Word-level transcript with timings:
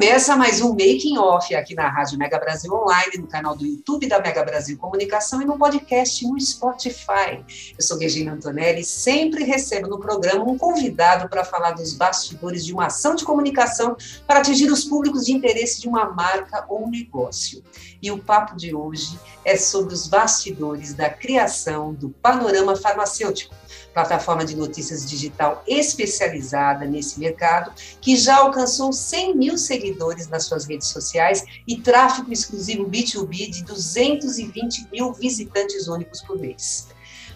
Começa 0.00 0.34
mais 0.34 0.62
um 0.62 0.70
Making 0.70 1.18
Off 1.18 1.54
aqui 1.54 1.74
na 1.74 1.86
Rádio 1.86 2.18
Mega 2.18 2.38
Brasil 2.38 2.72
Online, 2.72 3.18
no 3.18 3.26
canal 3.26 3.54
do 3.54 3.66
YouTube 3.66 4.08
da 4.08 4.18
Mega 4.18 4.42
Brasil 4.42 4.78
Comunicação 4.78 5.42
e 5.42 5.44
no 5.44 5.58
podcast 5.58 6.26
no 6.26 6.40
Spotify. 6.40 7.44
Eu 7.76 7.84
sou 7.84 7.98
Regina 7.98 8.32
Antonelli 8.32 8.80
e 8.80 8.84
sempre 8.84 9.44
recebo 9.44 9.88
no 9.88 10.00
programa 10.00 10.42
um 10.42 10.56
convidado 10.56 11.28
para 11.28 11.44
falar 11.44 11.72
dos 11.72 11.92
bastidores 11.92 12.64
de 12.64 12.72
uma 12.72 12.86
ação 12.86 13.14
de 13.14 13.26
comunicação 13.26 13.94
para 14.26 14.40
atingir 14.40 14.72
os 14.72 14.84
públicos 14.84 15.26
de 15.26 15.32
interesse 15.32 15.82
de 15.82 15.86
uma 15.86 16.06
marca 16.06 16.64
ou 16.66 16.88
negócio. 16.88 17.62
E 18.00 18.10
o 18.10 18.16
papo 18.16 18.56
de 18.56 18.74
hoje 18.74 19.20
é 19.44 19.54
sobre 19.58 19.92
os 19.92 20.06
bastidores 20.06 20.94
da 20.94 21.10
criação 21.10 21.92
do 21.92 22.08
panorama 22.08 22.74
farmacêutico 22.74 23.54
plataforma 23.92 24.44
de 24.44 24.56
notícias 24.56 25.08
digital 25.08 25.62
especializada 25.66 26.84
nesse 26.84 27.18
mercado, 27.18 27.72
que 28.00 28.16
já 28.16 28.36
alcançou 28.36 28.92
100 28.92 29.36
mil 29.36 29.58
seguidores 29.58 29.89
nas 30.28 30.44
suas 30.44 30.64
redes 30.66 30.88
sociais 30.88 31.44
e 31.66 31.76
tráfego 31.76 32.32
exclusivo 32.32 32.84
B2B 32.84 33.50
de 33.50 33.64
220 33.64 34.88
mil 34.92 35.12
visitantes 35.12 35.88
únicos 35.88 36.20
por 36.22 36.38
mês. 36.38 36.88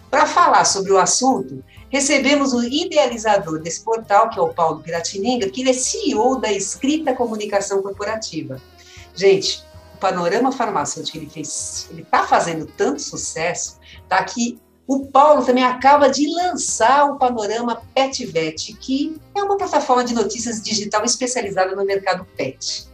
Para 0.09 0.25
falar 0.25 0.65
sobre 0.65 0.91
o 0.91 0.97
assunto, 0.97 1.63
recebemos 1.89 2.53
o 2.53 2.63
idealizador 2.63 3.59
desse 3.59 3.83
portal, 3.83 4.29
que 4.29 4.39
é 4.39 4.41
o 4.41 4.53
Paulo 4.53 4.81
Piratininga, 4.81 5.49
que 5.49 5.61
ele 5.61 5.71
é 5.71 5.73
CEO 5.73 6.39
da 6.39 6.51
Escrita 6.51 7.13
Comunicação 7.13 7.81
Corporativa. 7.81 8.61
Gente, 9.13 9.63
o 9.93 9.97
panorama 9.97 10.51
farmacêutico 10.51 11.17
ele 11.17 11.29
fez, 11.29 11.87
ele 11.89 12.01
está 12.01 12.27
fazendo 12.27 12.65
tanto 12.65 13.01
sucesso, 13.01 13.79
está 14.03 14.17
aqui 14.17 14.59
o 14.87 15.07
Paulo 15.07 15.43
também 15.43 15.63
acaba 15.63 16.09
de 16.09 16.27
lançar 16.29 17.09
o 17.09 17.17
Panorama 17.17 17.81
PetVet, 17.93 18.73
que 18.73 19.19
é 19.33 19.43
uma 19.43 19.57
plataforma 19.57 20.03
de 20.03 20.13
notícias 20.13 20.61
digital 20.61 21.03
especializada 21.03 21.75
no 21.75 21.83
mercado 21.83 22.25
pet. 22.37 22.87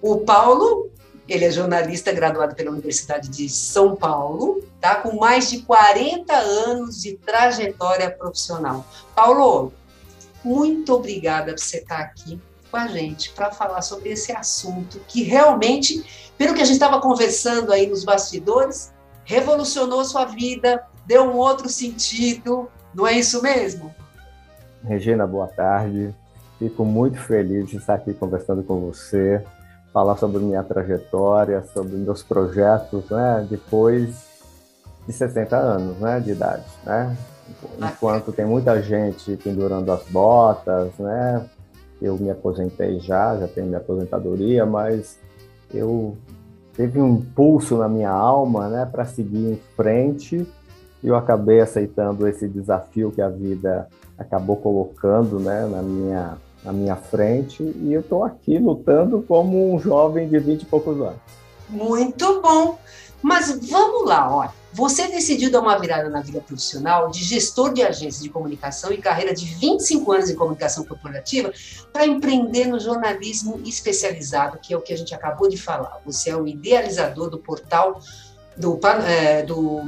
O 0.00 0.18
Paulo, 0.18 0.90
ele 1.28 1.44
é 1.44 1.50
jornalista 1.50 2.12
graduado 2.12 2.54
pela 2.54 2.70
Universidade 2.70 3.28
de 3.28 3.48
São 3.48 3.96
Paulo, 3.96 4.62
tá? 4.80 4.94
com 4.96 5.18
mais 5.18 5.50
de 5.50 5.62
40 5.62 6.32
anos 6.32 7.02
de 7.02 7.16
trajetória 7.16 8.10
profissional. 8.10 8.86
Paulo, 9.14 9.72
muito 10.44 10.94
obrigada 10.94 11.52
por 11.52 11.60
você 11.60 11.78
estar 11.78 11.98
aqui 11.98 12.40
com 12.70 12.76
a 12.76 12.86
gente 12.86 13.32
para 13.32 13.50
falar 13.50 13.82
sobre 13.82 14.10
esse 14.10 14.30
assunto 14.30 15.00
que 15.08 15.22
realmente, 15.24 16.32
pelo 16.36 16.54
que 16.54 16.62
a 16.62 16.64
gente 16.64 16.74
estava 16.74 17.00
conversando 17.00 17.72
aí 17.72 17.88
nos 17.88 18.04
bastidores, 18.04 18.92
revolucionou 19.24 20.04
sua 20.04 20.24
vida, 20.24 20.86
deu 21.08 21.24
um 21.24 21.36
outro 21.36 21.70
sentido, 21.70 22.68
não 22.94 23.06
é 23.06 23.14
isso 23.14 23.42
mesmo? 23.42 23.92
Regina, 24.84 25.26
boa 25.26 25.46
tarde. 25.48 26.14
Fico 26.58 26.84
muito 26.84 27.18
feliz 27.18 27.70
de 27.70 27.78
estar 27.78 27.94
aqui 27.94 28.12
conversando 28.12 28.62
com 28.62 28.78
você, 28.80 29.42
falar 29.92 30.16
sobre 30.16 30.40
minha 30.40 30.62
trajetória, 30.62 31.64
sobre 31.72 31.96
meus 31.96 32.22
projetos, 32.22 33.08
né, 33.08 33.46
depois 33.48 34.28
de 35.06 35.12
60 35.12 35.56
anos, 35.56 35.96
né, 35.98 36.20
de 36.20 36.32
idade, 36.32 36.66
né? 36.84 37.16
Enquanto 37.78 38.30
tem 38.30 38.44
muita 38.44 38.82
gente 38.82 39.34
pendurando 39.38 39.90
as 39.90 40.02
botas, 40.10 40.92
né? 40.98 41.48
Eu 42.02 42.18
me 42.18 42.30
aposentei 42.30 43.00
já, 43.00 43.34
já 43.38 43.48
tenho 43.48 43.66
minha 43.66 43.78
aposentadoria, 43.78 44.66
mas 44.66 45.18
eu 45.72 46.18
teve 46.74 47.00
um 47.00 47.14
impulso 47.14 47.78
na 47.78 47.88
minha 47.88 48.10
alma, 48.10 48.68
né, 48.68 48.84
para 48.84 49.06
seguir 49.06 49.52
em 49.52 49.60
frente 49.74 50.46
eu 51.02 51.14
acabei 51.14 51.60
aceitando 51.60 52.26
esse 52.26 52.48
desafio 52.48 53.12
que 53.12 53.22
a 53.22 53.28
vida 53.28 53.88
acabou 54.16 54.56
colocando 54.56 55.38
né, 55.38 55.66
na, 55.66 55.82
minha, 55.82 56.38
na 56.64 56.72
minha 56.72 56.96
frente 56.96 57.62
e 57.62 57.92
eu 57.92 58.00
estou 58.00 58.24
aqui 58.24 58.58
lutando 58.58 59.22
como 59.26 59.72
um 59.72 59.78
jovem 59.78 60.28
de 60.28 60.38
20 60.38 60.62
e 60.62 60.66
poucos 60.66 61.00
anos. 61.00 61.20
Muito 61.68 62.40
bom! 62.40 62.78
Mas 63.22 63.50
vamos 63.68 64.08
lá, 64.08 64.34
olha. 64.34 64.58
Você 64.72 65.08
decidiu 65.08 65.50
dar 65.50 65.60
uma 65.60 65.78
virada 65.78 66.10
na 66.10 66.20
vida 66.20 66.40
profissional 66.40 67.10
de 67.10 67.24
gestor 67.24 67.72
de 67.72 67.82
agência 67.82 68.22
de 68.22 68.28
comunicação 68.28 68.92
e 68.92 68.98
carreira 68.98 69.34
de 69.34 69.46
25 69.46 70.12
anos 70.12 70.30
em 70.30 70.36
comunicação 70.36 70.84
corporativa 70.84 71.50
para 71.92 72.06
empreender 72.06 72.66
no 72.66 72.78
jornalismo 72.78 73.60
especializado, 73.64 74.58
que 74.58 74.74
é 74.74 74.76
o 74.76 74.80
que 74.82 74.92
a 74.92 74.96
gente 74.96 75.14
acabou 75.14 75.48
de 75.48 75.56
falar. 75.56 76.00
Você 76.04 76.30
é 76.30 76.36
o 76.36 76.46
idealizador 76.46 77.30
do 77.30 77.38
portal 77.38 77.98
do, 78.58 78.78
é, 79.06 79.42
do, 79.42 79.82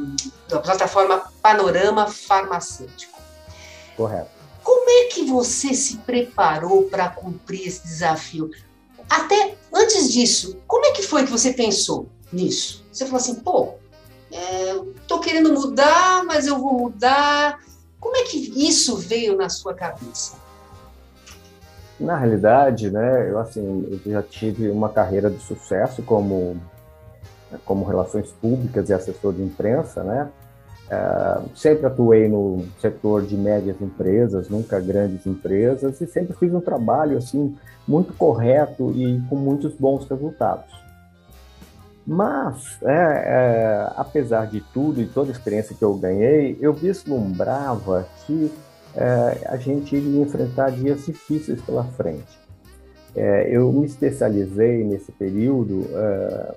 da 0.48 0.60
plataforma 0.60 1.22
Panorama 1.42 2.06
Farmacêutico. 2.06 3.19
Correto. 3.97 4.31
Como 4.62 4.88
é 4.88 5.04
que 5.06 5.25
você 5.25 5.75
se 5.75 5.97
preparou 5.98 6.84
para 6.84 7.09
cumprir 7.09 7.66
esse 7.66 7.82
desafio? 7.82 8.50
Até 9.09 9.56
antes 9.75 10.12
disso, 10.12 10.56
como 10.66 10.86
é 10.86 10.92
que 10.92 11.03
foi 11.03 11.25
que 11.25 11.30
você 11.30 11.53
pensou 11.53 12.09
nisso? 12.32 12.84
Você 12.92 13.04
falou 13.04 13.19
assim, 13.19 13.34
pô, 13.36 13.75
estou 14.30 15.19
é, 15.19 15.22
querendo 15.22 15.53
mudar, 15.53 16.25
mas 16.25 16.47
eu 16.47 16.59
vou 16.59 16.75
mudar. 16.75 17.59
Como 17.98 18.16
é 18.16 18.22
que 18.22 18.38
isso 18.56 18.97
veio 18.97 19.36
na 19.36 19.48
sua 19.48 19.75
cabeça? 19.75 20.38
Na 21.98 22.16
realidade, 22.16 22.91
né, 22.91 23.28
eu 23.28 23.38
assim, 23.38 24.00
eu 24.06 24.12
já 24.12 24.22
tive 24.22 24.70
uma 24.70 24.88
carreira 24.88 25.28
de 25.28 25.42
sucesso 25.42 26.03
como 26.03 26.59
como 27.65 27.84
relações 27.84 28.31
públicas 28.31 28.88
e 28.88 28.93
assessor 28.93 29.33
de 29.33 29.43
imprensa, 29.43 30.03
né? 30.03 30.28
Uh, 30.91 31.49
sempre 31.56 31.87
atuei 31.87 32.28
no 32.28 32.65
setor 32.81 33.25
de 33.25 33.37
médias 33.37 33.81
empresas, 33.81 34.49
nunca 34.49 34.81
grandes 34.81 35.25
empresas, 35.25 36.00
e 36.00 36.06
sempre 36.06 36.34
fiz 36.34 36.53
um 36.53 36.60
trabalho 36.60 37.16
assim 37.16 37.56
muito 37.87 38.12
correto 38.12 38.91
e 38.97 39.22
com 39.28 39.37
muitos 39.37 39.72
bons 39.75 40.09
resultados. 40.09 40.81
Mas, 42.05 42.77
é, 42.83 42.93
é, 42.93 43.93
apesar 43.97 44.47
de 44.47 44.60
tudo 44.72 45.00
e 45.00 45.06
toda 45.06 45.31
a 45.31 45.33
experiência 45.33 45.77
que 45.77 45.84
eu 45.84 45.94
ganhei, 45.94 46.59
eu 46.60 46.72
vislumbrava 46.72 48.09
que 48.27 48.50
é, 48.97 49.47
a 49.47 49.56
gente 49.56 49.94
iria 49.94 50.22
enfrentar 50.22 50.71
dias 50.71 51.06
difíceis 51.06 51.60
pela 51.62 51.84
frente. 51.84 52.41
É, 53.15 53.49
eu 53.50 53.72
me 53.72 53.87
especializei 53.87 54.83
nesse 54.84 55.12
período 55.12 55.87
é, 55.93 56.55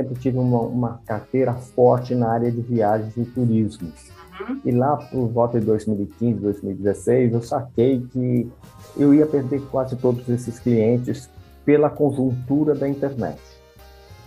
sempre 0.00 0.14
tive 0.18 0.38
uma, 0.38 0.60
uma 0.60 1.00
carteira 1.04 1.52
forte 1.52 2.14
na 2.14 2.30
área 2.30 2.50
de 2.50 2.60
viagens 2.60 3.16
e 3.16 3.24
turismo. 3.24 3.92
Uhum. 4.40 4.60
E 4.64 4.70
lá 4.70 4.96
por 4.96 5.28
volta 5.28 5.60
de 5.60 5.66
2015, 5.66 6.40
2016, 6.40 7.32
eu 7.34 7.42
saquei 7.42 8.00
que 8.10 8.50
eu 8.96 9.12
ia 9.14 9.26
perder 9.26 9.60
quase 9.70 9.96
todos 9.96 10.28
esses 10.28 10.58
clientes 10.58 11.28
pela 11.64 11.90
conjuntura 11.90 12.74
da 12.74 12.88
internet. 12.88 13.40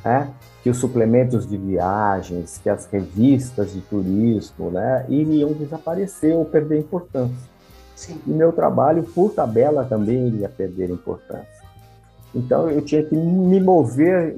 Né? 0.05 0.31
Que 0.61 0.69
os 0.69 0.77
suplementos 0.77 1.47
de 1.47 1.57
viagens, 1.57 2.59
que 2.61 2.69
as 2.69 2.85
revistas 2.85 3.73
de 3.73 3.81
turismo 3.81 4.69
né, 4.69 5.05
iriam 5.09 5.51
desaparecer 5.53 6.35
ou 6.35 6.45
perder 6.45 6.79
importância. 6.79 7.51
Sim. 7.95 8.19
E 8.25 8.29
meu 8.29 8.51
trabalho, 8.51 9.03
por 9.03 9.33
tabela, 9.33 9.85
também 9.85 10.27
iria 10.27 10.49
perder 10.49 10.89
importância. 10.89 11.52
Então 12.35 12.69
eu 12.69 12.81
tinha 12.81 13.03
que 13.03 13.15
me 13.15 13.59
mover 13.59 14.35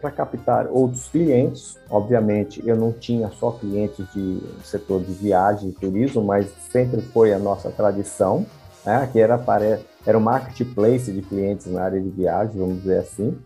para 0.00 0.10
captar 0.10 0.68
outros 0.70 1.08
clientes. 1.08 1.76
Obviamente 1.90 2.62
eu 2.64 2.76
não 2.76 2.92
tinha 2.92 3.28
só 3.30 3.50
clientes 3.50 4.06
de 4.14 4.40
setor 4.62 5.02
de 5.02 5.12
viagem 5.12 5.70
e 5.70 5.72
turismo, 5.72 6.22
mas 6.22 6.46
sempre 6.70 7.00
foi 7.00 7.32
a 7.32 7.38
nossa 7.38 7.70
tradição, 7.70 8.46
né? 8.84 9.08
que 9.12 9.18
era 9.18 9.36
para 9.36 9.80
era 10.04 10.18
um 10.18 10.20
marketplace 10.20 11.12
de 11.12 11.22
clientes 11.22 11.66
na 11.66 11.82
área 11.82 12.00
de 12.00 12.10
viagem, 12.10 12.58
vamos 12.58 12.78
dizer 12.78 12.98
assim. 12.98 13.38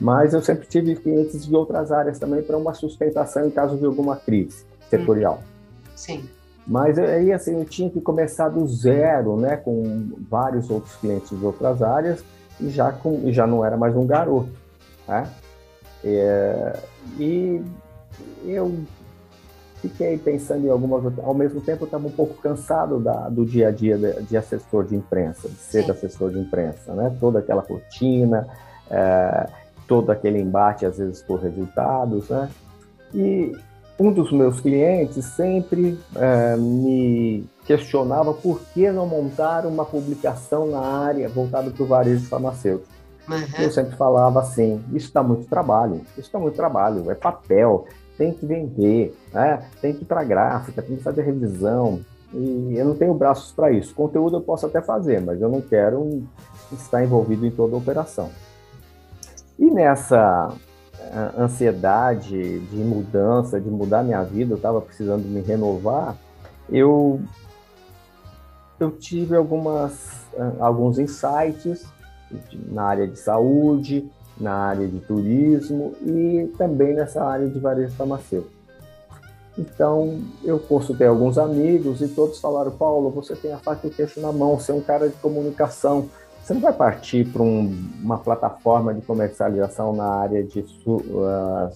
Mas 0.00 0.32
eu 0.32 0.40
sempre 0.40 0.66
tive 0.66 0.96
clientes 0.96 1.44
de 1.44 1.54
outras 1.54 1.92
áreas 1.92 2.18
também 2.18 2.42
para 2.42 2.56
uma 2.56 2.74
sustentação 2.74 3.46
em 3.46 3.50
caso 3.50 3.76
de 3.76 3.84
alguma 3.84 4.16
crise 4.16 4.64
setorial. 4.88 5.42
Sim. 5.94 6.28
Mas 6.66 6.98
aí 6.98 7.32
assim 7.32 7.58
eu 7.58 7.64
tinha 7.64 7.90
que 7.90 8.00
começar 8.00 8.48
do 8.48 8.66
zero, 8.66 9.36
né, 9.36 9.56
com 9.56 10.10
vários 10.28 10.70
outros 10.70 10.94
clientes 10.96 11.36
de 11.36 11.44
outras 11.44 11.82
áreas 11.82 12.24
e 12.60 12.70
já, 12.70 12.92
com, 12.92 13.30
já 13.32 13.46
não 13.46 13.64
era 13.64 13.76
mais 13.76 13.96
um 13.96 14.06
garoto. 14.06 14.50
Né? 15.08 15.26
É, 16.04 16.76
e 17.18 17.62
eu 18.44 18.84
fiquei 19.80 20.18
pensando 20.18 20.66
em 20.66 20.70
algumas. 20.70 21.18
Ao 21.18 21.34
mesmo 21.34 21.60
tempo, 21.60 21.82
eu 21.82 21.86
estava 21.86 22.06
um 22.06 22.10
pouco 22.12 22.34
cansado 22.40 23.00
da, 23.00 23.28
do 23.28 23.44
dia 23.44 23.68
a 23.68 23.70
dia 23.70 23.96
de, 23.96 24.22
de, 24.22 24.36
assessor 24.36 24.84
de 24.84 24.94
imprensa, 24.94 25.48
de 25.48 25.56
ser 25.56 25.84
Sim. 25.84 25.90
assessor 25.90 26.30
de 26.30 26.38
imprensa, 26.38 26.94
né? 26.94 27.14
Toda 27.18 27.38
aquela 27.38 27.62
rotina, 27.62 28.46
é, 28.90 29.48
todo 29.86 30.10
aquele 30.10 30.38
embate, 30.40 30.86
às 30.86 30.98
vezes, 30.98 31.22
por 31.22 31.40
resultados, 31.40 32.28
né? 32.28 32.48
E 33.14 33.52
um 34.00 34.10
dos 34.10 34.32
meus 34.32 34.58
clientes 34.60 35.22
sempre 35.26 35.98
é, 36.16 36.56
me 36.56 37.44
questionava 37.66 38.32
por 38.32 38.58
que 38.72 38.90
não 38.90 39.06
montar 39.06 39.66
uma 39.66 39.84
publicação 39.84 40.66
na 40.66 40.80
área 40.80 41.28
voltada 41.28 41.70
para 41.70 41.82
o 41.82 41.86
varejo 41.86 42.26
farmacêutico. 42.26 42.88
Uhum. 43.28 43.62
Eu 43.62 43.70
sempre 43.70 43.94
falava 43.96 44.40
assim: 44.40 44.82
isso 44.94 45.12
dá 45.12 45.22
muito 45.22 45.46
trabalho, 45.46 46.00
isso 46.16 46.32
dá 46.32 46.38
muito 46.38 46.56
trabalho, 46.56 47.10
é 47.10 47.14
papel, 47.14 47.84
tem 48.16 48.32
que 48.32 48.46
vender, 48.46 49.14
né? 49.34 49.62
tem 49.82 49.92
que 49.92 50.02
ir 50.02 50.06
para 50.06 50.24
gráfica, 50.24 50.80
tem 50.80 50.96
que 50.96 51.02
fazer 51.02 51.20
revisão. 51.20 52.00
E 52.32 52.74
eu 52.76 52.86
não 52.86 52.94
tenho 52.94 53.12
braços 53.12 53.52
para 53.52 53.70
isso. 53.70 53.94
Conteúdo 53.94 54.36
eu 54.36 54.40
posso 54.40 54.64
até 54.64 54.80
fazer, 54.80 55.20
mas 55.20 55.42
eu 55.42 55.48
não 55.48 55.60
quero 55.60 56.22
estar 56.72 57.04
envolvido 57.04 57.44
em 57.44 57.50
toda 57.50 57.74
a 57.74 57.78
operação. 57.78 58.30
E 59.58 59.66
nessa 59.70 60.54
ansiedade 61.38 62.60
de 62.60 62.76
mudança, 62.76 63.60
de 63.60 63.68
mudar 63.68 64.02
minha 64.02 64.22
vida, 64.22 64.52
eu 64.52 64.56
estava 64.56 64.80
precisando 64.80 65.24
me 65.24 65.40
renovar, 65.40 66.16
eu, 66.68 67.20
eu 68.78 68.90
tive 68.92 69.34
algumas, 69.34 70.26
eh, 70.34 70.52
alguns 70.60 70.98
insights 70.98 71.84
na 72.68 72.84
área 72.84 73.08
de 73.08 73.18
saúde, 73.18 74.08
na 74.38 74.54
área 74.54 74.86
de 74.86 75.00
turismo 75.00 75.94
e 76.00 76.50
também 76.56 76.94
nessa 76.94 77.24
área 77.24 77.48
de 77.48 77.58
varejo 77.58 77.94
farmacêutico. 77.94 78.60
Então, 79.58 80.20
eu 80.42 80.58
consultei 80.58 81.06
alguns 81.06 81.36
amigos 81.36 82.00
e 82.00 82.08
todos 82.08 82.40
falaram: 82.40 82.70
Paulo, 82.70 83.10
você 83.10 83.34
tem 83.34 83.52
a 83.52 83.58
faca 83.58 83.86
e 83.86 83.90
o 83.90 83.92
queixo 83.92 84.20
na 84.20 84.32
mão, 84.32 84.58
você 84.58 84.72
é 84.72 84.74
um 84.74 84.80
cara 84.80 85.08
de 85.08 85.16
comunicação. 85.16 86.08
Você 86.50 86.54
não 86.54 86.62
vai 86.62 86.72
partir 86.72 87.24
para 87.28 87.42
um, 87.42 87.72
uma 88.02 88.18
plataforma 88.18 88.92
de 88.92 89.00
comercialização 89.02 89.94
na 89.94 90.04
área 90.04 90.42
de 90.42 90.64
su, 90.64 90.96
uh, 90.96 91.70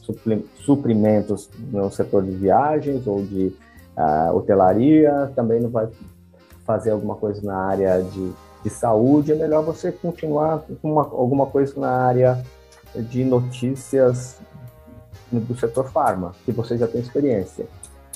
suprimentos 0.57 1.49
no 1.71 1.89
setor 1.93 2.25
de 2.25 2.33
viagens 2.33 3.07
ou 3.07 3.23
de 3.23 3.55
uh, 3.97 4.35
hotelaria, 4.35 5.31
também 5.37 5.61
não 5.61 5.71
vai 5.71 5.87
fazer 6.67 6.91
alguma 6.91 7.15
coisa 7.15 7.41
na 7.47 7.57
área 7.57 8.03
de 8.03 8.33
de 8.65 8.71
saúde, 8.71 9.31
é 9.31 9.35
melhor 9.35 9.63
você 9.63 9.93
continuar 9.93 10.65
com 10.81 10.93
uma, 10.93 11.03
alguma 11.03 11.47
coisa 11.47 11.79
na 11.79 11.91
área 11.91 12.43
de 12.97 13.23
notícias 13.23 14.41
do 15.31 15.55
setor 15.55 15.91
farma, 15.91 16.33
que 16.45 16.51
você 16.51 16.79
já 16.79 16.89
tem 16.89 17.01
experiência. 17.01 17.67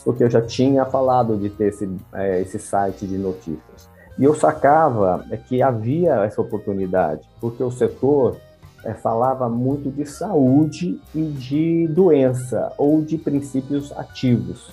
Porque 0.02 0.24
eu 0.24 0.30
já 0.30 0.40
tinha 0.40 0.86
falado 0.86 1.36
de 1.36 1.50
ter 1.50 1.68
esse, 1.68 1.88
é, 2.14 2.40
esse 2.40 2.58
site 2.58 3.06
de 3.06 3.18
notícias. 3.18 3.87
E 4.18 4.24
eu 4.24 4.34
sacava 4.34 5.24
é, 5.30 5.36
que 5.36 5.62
havia 5.62 6.24
essa 6.24 6.40
oportunidade, 6.40 7.22
porque 7.40 7.62
o 7.62 7.70
setor 7.70 8.36
é, 8.84 8.92
falava 8.92 9.48
muito 9.48 9.90
de 9.90 10.04
saúde 10.04 11.00
e 11.14 11.22
de 11.22 11.86
doença, 11.88 12.72
ou 12.76 13.00
de 13.00 13.16
princípios 13.16 13.92
ativos, 13.92 14.70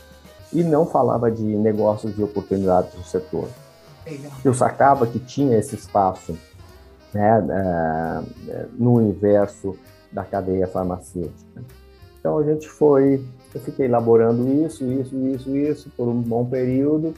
e 0.51 0.63
não 0.63 0.85
falava 0.85 1.29
de 1.29 1.43
negócios 1.43 2.17
e 2.17 2.23
oportunidades 2.23 2.93
do 2.95 3.03
setor. 3.03 3.47
Eu 4.43 4.53
sacava 4.53 5.05
que 5.07 5.19
tinha 5.19 5.57
esse 5.57 5.75
espaço 5.75 6.37
né, 7.11 8.23
no 8.77 8.93
universo 8.93 9.75
da 10.11 10.23
cadeia 10.23 10.67
farmacêutica. 10.67 11.63
Então 12.19 12.37
a 12.37 12.43
gente 12.43 12.69
foi, 12.69 13.25
eu 13.53 13.61
fiquei 13.61 13.87
elaborando 13.87 14.47
isso, 14.63 14.85
isso, 14.85 15.15
isso, 15.27 15.55
isso 15.55 15.89
por 15.97 16.07
um 16.07 16.21
bom 16.21 16.45
período 16.45 17.15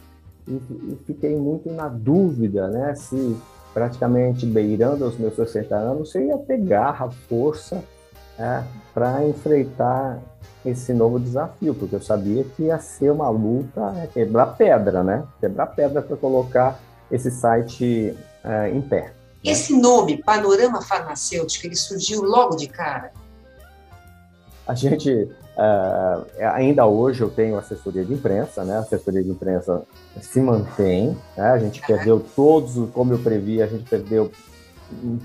e, 0.48 0.54
e 0.54 1.00
fiquei 1.06 1.36
muito 1.36 1.72
na 1.72 1.88
dúvida, 1.88 2.68
né, 2.68 2.96
se 2.96 3.36
praticamente 3.74 4.46
beirando 4.46 5.06
os 5.06 5.18
meus 5.18 5.36
60 5.36 5.76
anos, 5.76 6.12
se 6.12 6.20
ia 6.20 6.38
ter 6.38 6.58
garra, 6.58 7.10
força 7.30 7.84
é, 8.40 8.64
para 8.94 9.24
enfrentar 9.28 10.20
esse 10.66 10.94
novo 10.94 11.20
desafio, 11.20 11.76
porque 11.76 11.96
eu 11.96 12.02
sabia 12.02 12.44
que 12.44 12.64
ia 12.64 12.80
ser 12.80 13.12
uma 13.12 13.30
luta, 13.30 13.94
é 14.04 14.08
quebrar 14.08 14.48
pedra, 14.58 15.04
né? 15.04 15.24
Quebrar 15.40 15.68
pedra 15.68 16.02
para 16.02 16.18
colocar 16.18 16.80
esse 17.12 17.30
site 17.30 18.18
é, 18.44 18.70
em 18.70 18.82
pé. 18.82 19.14
Esse 19.44 19.80
nome, 19.80 20.22
Panorama 20.24 20.82
Farmacêutico, 20.82 21.68
ele 21.68 21.76
surgiu 21.76 22.24
logo 22.24 22.56
de 22.56 22.68
cara? 22.68 23.12
A 24.68 24.76
gente, 24.76 25.10
uh, 25.12 26.26
ainda 26.54 26.86
hoje 26.86 27.22
eu 27.22 27.30
tenho 27.30 27.58
assessoria 27.58 28.04
de 28.04 28.14
imprensa, 28.14 28.66
né? 28.66 28.76
A 28.76 28.80
assessoria 28.80 29.24
de 29.24 29.30
imprensa 29.30 29.84
se 30.20 30.42
mantém, 30.42 31.18
né? 31.38 31.52
A 31.52 31.58
gente 31.58 31.82
perdeu 31.88 32.24
todos, 32.36 32.76
como 32.92 33.14
eu 33.14 33.20
previ, 33.20 33.62
a 33.62 33.68
gente 33.68 33.90
perdeu 33.90 34.30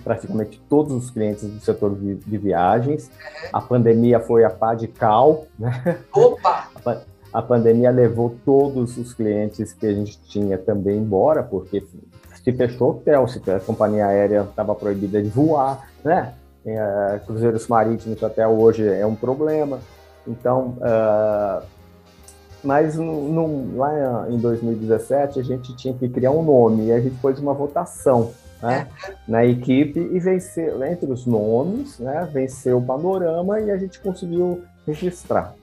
praticamente 0.04 0.60
todos 0.68 0.92
os 0.92 1.10
clientes 1.10 1.42
do 1.42 1.60
setor 1.60 1.96
de, 1.96 2.14
de 2.16 2.38
viagens. 2.38 3.10
A 3.52 3.60
pandemia 3.60 4.20
foi 4.20 4.44
a 4.44 4.50
pá 4.50 4.74
de 4.74 4.86
cal, 4.86 5.46
né? 5.58 5.98
Opa! 6.14 6.68
A, 7.32 7.42
pandemia 7.42 7.90
levou 7.90 8.36
todos 8.44 8.96
os 8.98 9.14
clientes 9.14 9.72
que 9.72 9.86
a 9.86 9.92
gente 9.92 10.20
tinha 10.28 10.58
também 10.58 10.98
embora, 10.98 11.42
porque 11.42 11.84
se 12.44 12.52
fechou 12.52 12.88
o 12.88 12.90
hotel, 12.92 13.26
se 13.26 13.40
a 13.50 13.58
companhia 13.58 14.06
aérea 14.06 14.46
estava 14.48 14.74
proibida 14.74 15.22
de 15.22 15.30
voar, 15.30 15.88
né? 16.04 16.34
É, 16.64 17.20
cruzeiros 17.26 17.66
marítimos 17.66 18.22
até 18.22 18.46
hoje 18.46 18.86
é 18.86 19.04
um 19.06 19.16
problema. 19.16 19.80
Então, 20.26 20.76
uh, 20.78 21.66
mas 22.62 22.96
no, 22.96 23.28
no, 23.28 23.76
lá 23.76 24.26
em 24.30 24.38
2017 24.38 25.40
a 25.40 25.42
gente 25.42 25.74
tinha 25.76 25.92
que 25.94 26.08
criar 26.08 26.30
um 26.30 26.42
nome 26.42 26.86
e 26.86 26.92
a 26.92 27.00
gente 27.00 27.16
pôs 27.16 27.38
uma 27.40 27.52
votação 27.52 28.32
né, 28.62 28.86
na 29.26 29.44
equipe 29.44 29.98
e 29.98 30.20
venceu, 30.20 30.84
entre 30.84 31.10
os 31.10 31.26
nomes, 31.26 31.98
né, 31.98 32.28
venceu 32.32 32.78
o 32.78 32.82
panorama 32.82 33.60
e 33.60 33.70
a 33.70 33.76
gente 33.76 34.00
conseguiu 34.00 34.62
registrar. 34.86 35.54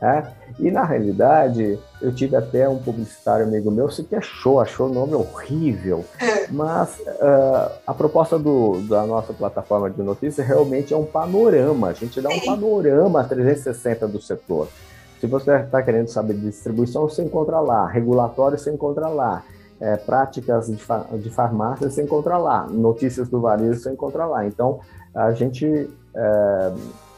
Né? 0.00 0.32
E 0.58 0.70
na 0.70 0.84
realidade, 0.84 1.78
eu 2.00 2.14
tive 2.14 2.36
até 2.36 2.68
um 2.68 2.78
publicitário 2.78 3.46
amigo 3.46 3.70
meu 3.70 3.90
se 3.90 4.04
queixou, 4.04 4.60
achou 4.60 4.88
o 4.88 4.92
nome 4.92 5.14
horrível. 5.14 6.04
Mas 6.50 6.98
uh, 7.00 7.72
a 7.86 7.94
proposta 7.94 8.38
do, 8.38 8.80
da 8.88 9.04
nossa 9.04 9.32
plataforma 9.32 9.90
de 9.90 10.02
notícias 10.02 10.46
realmente 10.46 10.94
é 10.94 10.96
um 10.96 11.04
panorama. 11.04 11.88
A 11.88 11.92
gente 11.92 12.20
dá 12.20 12.28
um 12.28 12.40
panorama 12.40 13.24
360 13.24 14.06
do 14.08 14.20
setor. 14.20 14.68
Se 15.20 15.26
você 15.26 15.56
está 15.56 15.82
querendo 15.82 16.08
saber 16.08 16.34
de 16.34 16.42
distribuição, 16.42 17.08
você 17.08 17.22
encontra 17.22 17.58
lá. 17.60 17.86
Regulatório, 17.86 18.58
você 18.58 18.70
encontra 18.70 19.08
lá 19.08 19.42
é, 19.80 19.96
práticas 19.96 20.66
de, 20.66 20.76
fa 20.76 21.06
de 21.12 21.30
farmácia 21.30 21.88
você 21.88 22.02
encontra 22.02 22.36
lá, 22.36 22.66
notícias 22.66 23.28
do 23.28 23.40
varejo 23.40 23.78
você 23.80 23.90
encontra 23.90 24.26
lá. 24.26 24.46
Então, 24.46 24.80
a 25.14 25.32
gente, 25.32 25.88
é, 26.14 26.72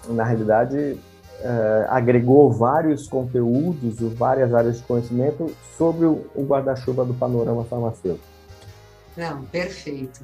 na 0.08 0.24
realidade, 0.24 0.98
é, 1.42 1.86
agregou 1.88 2.50
vários 2.50 3.08
conteúdos, 3.08 3.96
várias 4.14 4.54
áreas 4.54 4.78
de 4.78 4.82
conhecimento 4.82 5.54
sobre 5.76 6.06
o, 6.06 6.26
o 6.34 6.44
guarda-chuva 6.44 7.04
do 7.04 7.14
panorama 7.14 7.64
farmacêutico. 7.64 8.26
Não, 9.16 9.42
perfeito. 9.44 10.20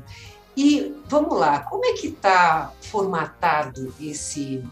E 0.56 0.94
vamos 1.06 1.38
lá, 1.38 1.61
como 1.61 1.85
é 1.85 1.92
que 1.92 2.08
está 2.08 2.73
formatado 2.80 3.92
esse, 4.00 4.64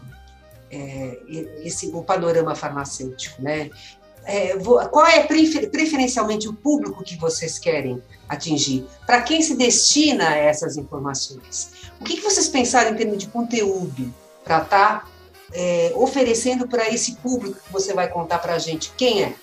é, 0.71 1.19
esse 1.63 1.91
o 1.93 2.01
panorama 2.01 2.55
farmacêutico, 2.55 3.41
né? 3.41 3.69
é, 4.25 4.57
qual 4.89 5.05
é 5.05 5.23
preferencialmente 5.23 6.47
o 6.47 6.53
público 6.53 7.03
que 7.03 7.15
vocês 7.15 7.59
querem 7.59 8.01
atingir? 8.27 8.85
Para 9.05 9.21
quem 9.21 9.41
se 9.41 9.55
destina 9.55 10.35
essas 10.35 10.77
informações? 10.77 11.71
O 12.01 12.03
que, 12.03 12.15
que 12.15 12.21
vocês 12.21 12.47
pensaram 12.47 12.91
em 12.91 12.95
termos 12.95 13.19
de 13.19 13.27
conteúdo 13.27 14.13
para 14.43 14.63
estar 14.63 15.01
tá, 15.01 15.07
é, 15.53 15.91
oferecendo 15.95 16.67
para 16.67 16.89
esse 16.89 17.15
público 17.15 17.59
que 17.59 17.71
você 17.71 17.93
vai 17.93 18.07
contar 18.07 18.39
para 18.39 18.55
a 18.55 18.59
gente? 18.59 18.91
Quem 18.97 19.23
é? 19.23 19.35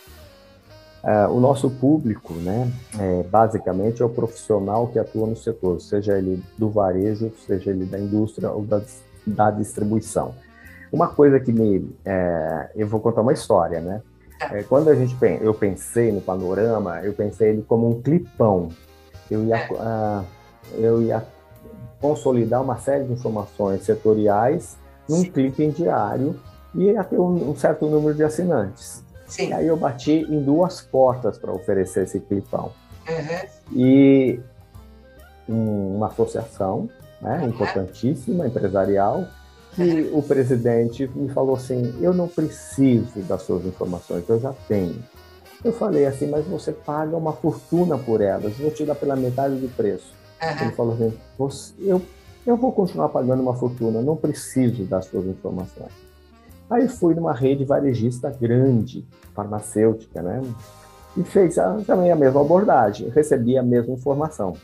é? 1.05 1.27
o 1.27 1.41
nosso 1.41 1.71
público, 1.71 2.35
né, 2.35 2.71
é, 2.99 3.23
basicamente 3.25 4.03
é 4.03 4.05
o 4.05 4.09
profissional 4.09 4.89
que 4.89 4.99
atua 4.99 5.27
no 5.27 5.37
setor, 5.37 5.81
seja 5.81 6.19
ele 6.19 6.43
do 6.59 6.71
varejo, 6.71 7.33
seja 7.47 7.71
ele 7.71 7.85
da 7.85 7.99
indústria 7.99 8.51
ou 8.51 8.63
da, 8.63 8.83
da 9.27 9.51
distribuição. 9.51 10.35
Uma 10.93 11.09
coisa 11.09 11.41
que 11.41 11.53
me, 11.53 11.91
é, 12.05 12.71
eu 12.77 12.87
vou 12.87 13.01
contar 13.01 13.23
uma 13.23 13.33
história, 13.33 13.81
né? 13.81 14.03
É, 14.51 14.63
quando 14.65 14.89
a 14.89 14.95
gente 14.95 15.17
eu 15.41 15.55
pensei 15.55 16.11
no 16.11 16.21
panorama, 16.21 17.01
eu 17.03 17.13
pensei 17.13 17.51
ele 17.51 17.63
como 17.63 17.89
um 17.89 18.03
clipão. 18.03 18.69
Eu 19.31 19.45
ia, 19.45 19.69
uh, 19.71 20.25
eu 20.77 21.01
ia 21.01 21.25
consolidar 22.01 22.61
uma 22.61 22.77
série 22.77 23.05
de 23.05 23.13
informações 23.13 23.85
setoriais 23.85 24.77
num 25.09 25.23
clipe 25.25 25.69
diário 25.69 26.39
e 26.75 26.85
ia 26.85 27.05
ter 27.05 27.19
um, 27.19 27.51
um 27.51 27.57
certo 27.57 27.87
número 27.87 28.15
de 28.15 28.25
assinantes. 28.25 29.05
Sim. 29.27 29.49
E 29.49 29.53
aí 29.53 29.67
eu 29.67 29.77
bati 29.77 30.27
em 30.29 30.43
duas 30.43 30.81
portas 30.81 31.39
para 31.39 31.53
oferecer 31.53 32.05
esse 32.05 32.21
clipão. 32.21 32.73
Uhum. 33.09 33.79
E 33.79 34.41
uma 35.49 36.09
associação 36.09 36.89
né, 37.21 37.41
uhum. 37.41 37.49
importantíssima, 37.49 38.47
empresarial, 38.47 39.25
que 39.75 40.11
o 40.13 40.23
presidente 40.23 41.11
me 41.15 41.31
falou 41.31 41.57
assim: 41.57 41.95
eu 42.01 42.13
não 42.13 42.29
preciso 42.29 43.21
das 43.21 43.43
suas 43.43 43.65
informações, 43.65 44.25
eu 44.29 44.39
já 44.39 44.53
tenho. 44.69 45.03
Eu 45.65 45.73
falei 45.73 46.07
assim, 46.07 46.27
mas 46.27 46.45
você 46.45 46.73
paga 46.73 47.17
uma 47.17 47.33
fortuna 47.33 47.97
por 47.97 48.21
elas, 48.21 48.53
vou 48.55 48.71
te 48.71 48.85
dar 48.85 48.97
pela 48.97 49.15
metade 49.15 49.55
do 49.55 49.69
preço. 49.75 50.13
Uhum. 50.43 50.67
Ele 50.67 50.73
falou 50.73 50.95
assim: 50.95 51.19
eu, 51.79 52.03
eu 52.47 52.57
vou 52.57 52.73
continuar 52.73 53.09
pagando 53.09 53.43
uma 53.43 53.55
fortuna, 53.55 54.03
não 54.03 54.17
preciso 54.17 54.85
das 54.85 55.07
suas 55.07 55.27
informações. 55.27 55.93
Aí 56.69 56.89
fui 56.89 57.15
numa 57.15 57.33
rede 57.33 57.65
varejista 57.65 58.31
grande, 58.31 59.07
farmacêutica, 59.35 60.23
né? 60.23 60.41
E 61.17 61.23
fez 61.23 61.59
a, 61.59 61.75
também 61.87 62.11
a 62.11 62.17
mesma 62.17 62.41
abordagem, 62.41 63.09
recebi 63.11 63.59
a 63.59 63.63
mesma 63.63 63.95
informação. 63.95 64.55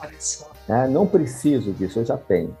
Olha 0.00 0.14
só. 0.18 0.50
É, 0.68 0.88
não 0.88 1.06
preciso 1.06 1.72
disso, 1.72 2.00
eu 2.00 2.04
já 2.04 2.16
tenho. 2.16 2.56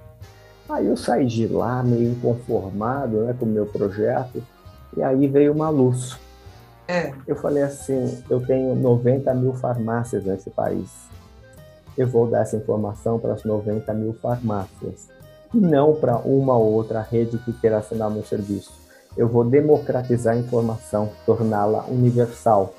Aí 0.68 0.86
eu 0.86 0.96
saí 0.96 1.26
de 1.26 1.46
lá 1.46 1.82
meio 1.82 2.12
inconformado 2.12 3.22
né, 3.22 3.34
com 3.38 3.46
o 3.46 3.48
meu 3.48 3.66
projeto, 3.66 4.42
e 4.96 5.02
aí 5.02 5.26
veio 5.26 5.52
uma 5.52 5.70
luz. 5.70 6.18
É. 6.86 7.12
Eu 7.26 7.36
falei 7.36 7.62
assim: 7.62 8.22
eu 8.28 8.44
tenho 8.44 8.74
90 8.74 9.32
mil 9.34 9.54
farmácias 9.54 10.24
nesse 10.24 10.50
país. 10.50 10.88
Eu 11.98 12.06
vou 12.06 12.28
dar 12.28 12.42
essa 12.42 12.56
informação 12.56 13.18
para 13.18 13.34
as 13.34 13.42
90 13.42 13.92
mil 13.92 14.12
farmácias, 14.12 15.08
e 15.52 15.58
não 15.58 15.96
para 15.96 16.16
uma 16.18 16.56
ou 16.56 16.72
outra 16.72 17.00
rede 17.02 17.38
que 17.38 17.52
queira 17.52 17.78
assinar 17.78 18.08
meu 18.08 18.24
serviço. 18.24 18.72
Eu 19.16 19.26
vou 19.26 19.44
democratizar 19.44 20.34
a 20.34 20.38
informação, 20.38 21.10
torná-la 21.26 21.86
universal. 21.86 22.72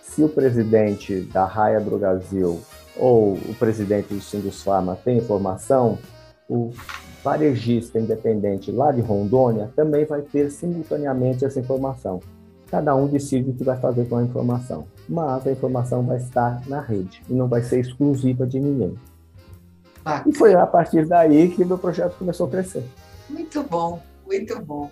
Se 0.00 0.24
o 0.24 0.28
presidente 0.28 1.20
da 1.20 1.44
Raia 1.44 1.80
Brasil 1.80 2.62
ou 2.96 3.34
o 3.34 3.54
presidente 3.58 4.14
do 4.14 4.20
Sindusfarma 4.22 4.96
tem 5.04 5.18
informação, 5.18 5.98
o 6.48 6.70
varejista 7.22 7.98
independente 7.98 8.72
lá 8.72 8.90
de 8.90 9.02
Rondônia 9.02 9.70
também 9.76 10.06
vai 10.06 10.22
ter 10.22 10.50
simultaneamente 10.50 11.44
essa 11.44 11.60
informação. 11.60 12.20
Cada 12.72 12.96
um 12.96 13.06
decide 13.06 13.50
o 13.50 13.52
que 13.52 13.62
vai 13.62 13.76
fazer 13.76 14.08
com 14.08 14.16
a 14.16 14.22
informação, 14.22 14.86
mas 15.06 15.46
a 15.46 15.52
informação 15.52 16.02
vai 16.06 16.16
estar 16.16 16.66
na 16.66 16.80
rede 16.80 17.22
e 17.28 17.34
não 17.34 17.46
vai 17.46 17.62
ser 17.62 17.78
exclusiva 17.80 18.46
de 18.46 18.58
ninguém. 18.58 18.94
Bacana. 20.02 20.24
E 20.26 20.34
foi 20.34 20.54
a 20.54 20.66
partir 20.66 21.06
daí 21.06 21.50
que 21.50 21.66
meu 21.66 21.76
projeto 21.76 22.16
começou 22.16 22.46
a 22.46 22.50
crescer. 22.50 22.82
Muito 23.28 23.62
bom, 23.64 24.00
muito 24.24 24.58
bom. 24.62 24.90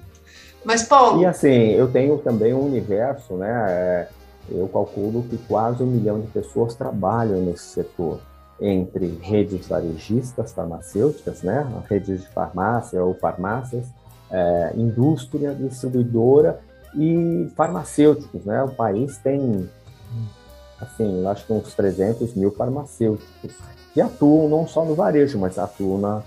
Mas, 0.63 0.83
Paulo. 0.83 1.23
E 1.23 1.25
assim, 1.25 1.71
eu 1.71 1.91
tenho 1.91 2.19
também 2.19 2.53
um 2.53 2.67
universo, 2.67 3.33
né? 3.37 3.49
É, 3.71 4.09
eu 4.51 4.69
calculo 4.69 5.23
que 5.23 5.39
quase 5.49 5.83
um 5.83 5.87
milhão 5.87 6.21
de 6.21 6.27
pessoas 6.27 6.75
trabalham 6.75 7.41
nesse 7.41 7.65
setor 7.65 8.21
entre 8.61 9.19
redes 9.23 9.67
varejistas 9.67 10.53
farmacêuticas, 10.53 11.43
né, 11.43 11.67
redes 11.89 12.21
de 12.21 12.29
farmácia 12.29 13.03
ou 13.03 13.15
farmácias, 13.15 13.87
é, 14.31 14.73
indústria, 14.77 15.55
distribuidora 15.55 16.61
e 16.95 17.49
farmacêuticos, 17.57 18.45
né? 18.45 18.63
O 18.63 18.71
país 18.71 19.19
tem, 19.19 19.69
assim, 20.81 21.27
acho 21.27 21.47
que 21.47 21.53
uns 21.53 21.75
300 21.75 22.35
mil 22.35 22.51
farmacêuticos 22.51 23.53
que 23.93 24.01
atuam 24.01 24.49
não 24.49 24.67
só 24.67 24.85
no 24.85 24.95
varejo, 24.95 25.39
mas 25.39 25.59
atuam 25.59 25.99
na, 25.99 26.23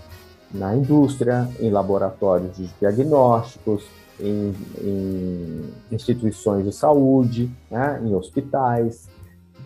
na 0.54 0.76
indústria, 0.76 1.50
em 1.60 1.70
laboratórios 1.70 2.56
de 2.56 2.68
diagnósticos, 2.80 3.84
em, 4.20 4.54
em 4.82 5.74
instituições 5.92 6.66
de 6.66 6.72
saúde, 6.72 7.52
né? 7.72 8.02
em 8.04 8.14
hospitais, 8.14 9.08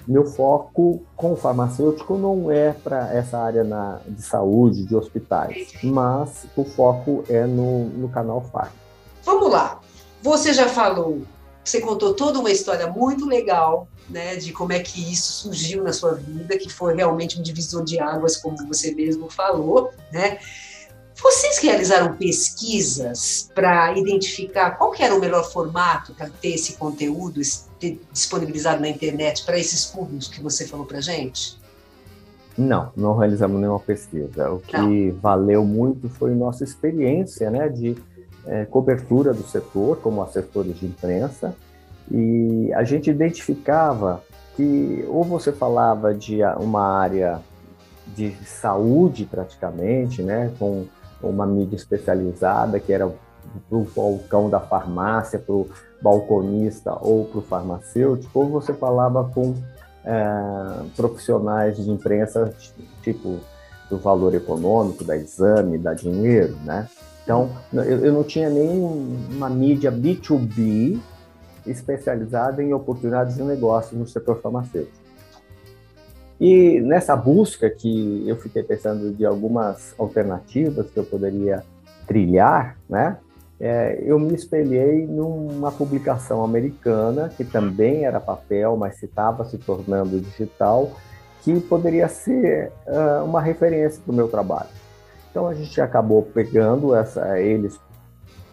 meu 0.07 0.25
foco 0.25 1.03
com 1.17 1.33
o 1.33 1.35
farmacêutico 1.35 2.17
não 2.17 2.49
é 2.49 2.71
para 2.71 3.13
essa 3.13 3.37
área 3.37 3.63
na, 3.63 3.99
de 4.07 4.21
saúde, 4.21 4.85
de 4.85 4.95
hospitais, 4.95 5.73
mas 5.83 6.47
o 6.55 6.63
foco 6.63 7.25
é 7.27 7.45
no, 7.45 7.85
no 7.89 8.07
canal 8.07 8.41
FAR. 8.41 8.71
Vamos 9.25 9.51
lá. 9.51 9.81
Você 10.21 10.53
já 10.53 10.67
falou, 10.67 11.21
você 11.63 11.81
contou 11.81 12.13
toda 12.13 12.39
uma 12.39 12.51
história 12.51 12.87
muito 12.87 13.25
legal, 13.25 13.87
né, 14.09 14.37
de 14.37 14.53
como 14.53 14.71
é 14.71 14.79
que 14.79 15.11
isso 15.11 15.43
surgiu 15.43 15.83
na 15.83 15.91
sua 15.91 16.13
vida, 16.13 16.57
que 16.57 16.69
foi 16.69 16.95
realmente 16.95 17.39
um 17.39 17.43
divisor 17.43 17.83
de 17.83 17.99
águas, 17.99 18.37
como 18.37 18.57
você 18.67 18.93
mesmo 18.95 19.29
falou, 19.29 19.91
né? 20.11 20.39
Vocês 21.21 21.57
realizaram 21.57 22.15
pesquisas 22.15 23.49
para 23.53 23.97
identificar 23.97 24.71
qual 24.71 24.93
era 24.99 25.15
o 25.15 25.19
melhor 25.19 25.51
formato 25.51 26.13
para 26.13 26.29
ter 26.29 26.49
esse 26.49 26.73
conteúdo 26.73 27.41
disponibilizado 28.11 28.79
na 28.79 28.87
internet 28.87 29.43
para 29.43 29.57
esses 29.57 29.85
públicos 29.85 30.27
que 30.27 30.41
você 30.41 30.67
falou 30.67 30.85
para 30.85 31.01
gente? 31.01 31.59
Não, 32.55 32.91
não 32.95 33.17
realizamos 33.17 33.59
nenhuma 33.59 33.79
pesquisa. 33.79 34.51
O 34.51 34.59
que 34.59 34.77
não. 34.77 35.19
valeu 35.19 35.65
muito 35.65 36.07
foi 36.07 36.35
nossa 36.35 36.63
experiência 36.63 37.49
né, 37.49 37.67
de 37.67 37.95
é, 38.47 38.65
cobertura 38.65 39.33
do 39.33 39.43
setor, 39.43 39.97
como 39.97 40.21
assessores 40.21 40.79
de 40.79 40.85
imprensa, 40.85 41.55
e 42.09 42.71
a 42.73 42.83
gente 42.83 43.09
identificava 43.09 44.23
que 44.55 45.05
ou 45.09 45.23
você 45.23 45.51
falava 45.51 46.13
de 46.13 46.39
uma 46.59 46.81
área 46.81 47.41
de 48.15 48.31
saúde 48.45 49.25
praticamente, 49.25 50.23
né, 50.23 50.51
com 50.57 50.85
uma 51.21 51.45
mídia 51.45 51.75
especializada, 51.75 52.79
que 52.79 52.93
era 52.93 53.07
para 53.69 53.77
o 53.77 53.87
balcão 53.95 54.49
da 54.49 54.59
farmácia, 54.59 55.39
para 55.39 55.53
o 55.53 55.69
balconista 56.01 56.97
ou 57.01 57.25
para 57.25 57.39
o 57.39 57.41
farmacêutico, 57.41 58.39
ou 58.39 58.49
você 58.49 58.73
falava 58.73 59.23
com 59.25 59.55
é, 60.05 60.23
profissionais 60.95 61.77
de 61.77 61.89
imprensa, 61.89 62.53
tipo 63.01 63.39
do 63.89 63.97
valor 63.97 64.33
econômico, 64.35 65.03
da 65.03 65.15
exame, 65.15 65.77
da 65.77 65.93
dinheiro, 65.93 66.57
né? 66.63 66.87
Então, 67.27 67.49
eu, 67.73 68.05
eu 68.05 68.13
não 68.13 68.23
tinha 68.23 68.49
nenhuma 68.49 69.49
mídia 69.49 69.91
B2B 69.91 70.97
especializada 71.65 72.63
em 72.63 72.71
oportunidades 72.71 73.35
de 73.35 73.43
negócio 73.43 73.97
no 73.97 74.07
setor 74.07 74.39
farmacêutico. 74.39 74.95
E 76.39 76.79
nessa 76.79 77.17
busca 77.17 77.69
que 77.69 78.23
eu 78.25 78.37
fiquei 78.37 78.63
pensando 78.63 79.11
de 79.11 79.25
algumas 79.25 79.93
alternativas 79.97 80.89
que 80.89 80.97
eu 80.97 81.03
poderia 81.03 81.65
trilhar, 82.07 82.77
né? 82.89 83.17
É, 83.59 84.01
eu 84.05 84.17
me 84.17 84.33
espelhei 84.33 85.05
numa 85.05 85.69
publicação 85.69 86.45
americana 86.45 87.27
que 87.27 87.43
também 87.43 88.05
era 88.05 88.21
papel, 88.21 88.77
mas 88.77 89.03
estava 89.03 89.43
se 89.43 89.57
tornando 89.57 90.21
digital, 90.21 90.91
que 91.41 91.59
poderia 91.59 92.07
ser 92.07 92.71
uh, 92.87 93.25
uma 93.25 93.41
referência 93.41 94.01
para 94.01 94.13
o 94.13 94.15
meu 94.15 94.29
trabalho. 94.29 94.69
Então 95.37 95.47
a 95.47 95.53
gente 95.53 95.79
acabou 95.79 96.23
pegando 96.23 96.95
essa, 96.95 97.39
eles 97.39 97.79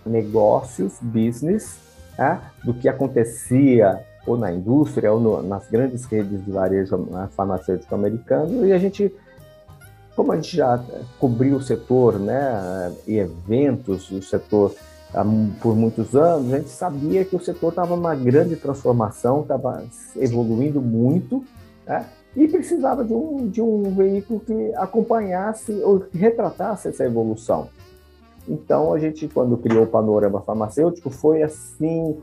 negócios, 0.05 0.99
business, 1.01 1.79
né, 2.19 2.39
do 2.63 2.75
que 2.75 2.91
acontecia 2.91 4.05
ou 4.27 4.37
na 4.37 4.53
indústria, 4.53 5.11
ou 5.11 5.19
no, 5.19 5.43
nas 5.43 5.67
grandes 5.71 6.05
redes 6.05 6.45
de 6.45 6.51
varejo 6.51 6.99
né, 7.11 7.27
farmacêutico 7.35 7.95
americano, 7.95 8.67
e 8.67 8.73
a 8.75 8.77
gente, 8.77 9.11
como 10.15 10.33
a 10.33 10.37
gente 10.37 10.59
já 10.59 10.79
cobriu 11.19 11.57
o 11.57 11.63
setor, 11.63 12.19
né, 12.19 12.95
e 13.07 13.17
eventos, 13.17 14.11
o 14.11 14.21
setor 14.21 14.75
por 15.63 15.75
muitos 15.75 16.15
anos, 16.15 16.53
a 16.53 16.59
gente 16.59 16.69
sabia 16.69 17.25
que 17.25 17.35
o 17.35 17.41
setor 17.41 17.71
estava 17.71 17.97
numa 17.97 18.15
grande 18.15 18.57
transformação, 18.57 19.41
estava 19.41 19.83
evoluindo 20.19 20.83
muito, 20.83 21.43
né, 21.87 22.05
e 22.37 22.49
precisava 22.49 23.05
de 23.05 23.13
um, 23.13 23.49
de 23.49 23.63
um 23.63 23.95
veículo 23.95 24.41
que 24.41 24.73
acompanhasse 24.77 25.73
ou 25.83 26.05
retratasse 26.13 26.89
essa 26.89 27.05
evolução. 27.05 27.69
Então, 28.49 28.93
a 28.93 28.99
gente, 28.99 29.27
quando 29.29 29.57
criou 29.57 29.85
o 29.85 29.87
panorama 29.87 30.41
farmacêutico, 30.41 31.09
foi 31.11 31.43
assim 31.43 32.17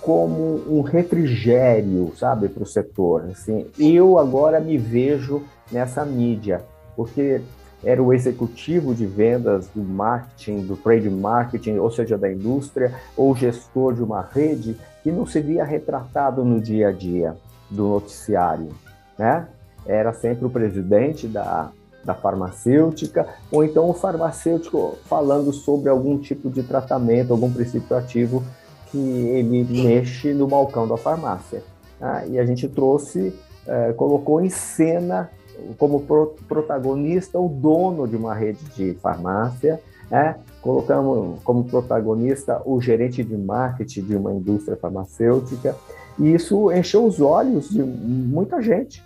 como 0.00 0.62
um 0.68 0.82
refrigério, 0.82 2.12
sabe, 2.16 2.48
para 2.48 2.62
o 2.62 2.66
setor. 2.66 3.24
Assim, 3.30 3.66
eu 3.78 4.18
agora 4.18 4.60
me 4.60 4.78
vejo 4.78 5.42
nessa 5.72 6.04
mídia, 6.04 6.62
porque 6.94 7.40
era 7.82 8.02
o 8.02 8.12
executivo 8.12 8.94
de 8.94 9.04
vendas 9.04 9.68
do 9.74 9.82
marketing, 9.82 10.60
do 10.66 10.76
trade 10.76 11.10
marketing, 11.10 11.78
ou 11.78 11.90
seja, 11.90 12.16
da 12.16 12.32
indústria, 12.32 12.94
ou 13.16 13.34
gestor 13.34 13.94
de 13.94 14.02
uma 14.02 14.22
rede 14.22 14.76
que 15.02 15.10
não 15.10 15.26
se 15.26 15.40
via 15.40 15.64
retratado 15.64 16.44
no 16.44 16.60
dia 16.60 16.88
a 16.88 16.92
dia 16.92 17.36
do 17.68 17.88
noticiário, 17.88 18.70
né? 19.18 19.46
Era 19.86 20.12
sempre 20.12 20.46
o 20.46 20.50
presidente 20.50 21.26
da 21.26 21.70
da 22.04 22.14
farmacêutica, 22.14 23.26
ou 23.50 23.64
então 23.64 23.88
o 23.88 23.94
farmacêutico 23.94 24.96
falando 25.06 25.52
sobre 25.52 25.88
algum 25.88 26.18
tipo 26.18 26.50
de 26.50 26.62
tratamento, 26.62 27.32
algum 27.32 27.50
princípio 27.50 27.96
ativo 27.96 28.44
que 28.90 28.98
ele 28.98 29.64
mexe 29.64 30.32
no 30.32 30.46
balcão 30.46 30.86
da 30.86 30.96
farmácia. 30.96 31.62
Né? 31.98 32.26
E 32.30 32.38
a 32.38 32.44
gente 32.44 32.68
trouxe, 32.68 33.34
é, 33.66 33.92
colocou 33.92 34.40
em 34.40 34.50
cena 34.50 35.30
como 35.78 36.00
pro, 36.00 36.34
protagonista 36.46 37.38
o 37.38 37.48
dono 37.48 38.06
de 38.06 38.16
uma 38.16 38.34
rede 38.34 38.64
de 38.76 38.94
farmácia, 38.94 39.80
né? 40.10 40.36
colocamos 40.60 41.40
como 41.42 41.64
protagonista 41.64 42.60
o 42.64 42.80
gerente 42.80 43.22
de 43.24 43.36
marketing 43.36 44.02
de 44.02 44.16
uma 44.16 44.32
indústria 44.32 44.76
farmacêutica, 44.76 45.74
e 46.18 46.34
isso 46.34 46.70
encheu 46.70 47.04
os 47.04 47.20
olhos 47.20 47.70
de 47.70 47.82
muita 47.82 48.62
gente 48.62 49.02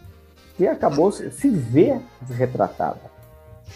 que 0.59 0.67
acabou 0.67 1.11
se 1.11 1.49
ver 1.49 2.03
retratada 2.29 3.00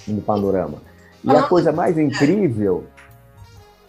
no 0.06 0.20
panorama. 0.20 0.82
E 1.24 1.30
a 1.30 1.44
coisa 1.44 1.72
mais 1.72 1.96
incrível 1.96 2.86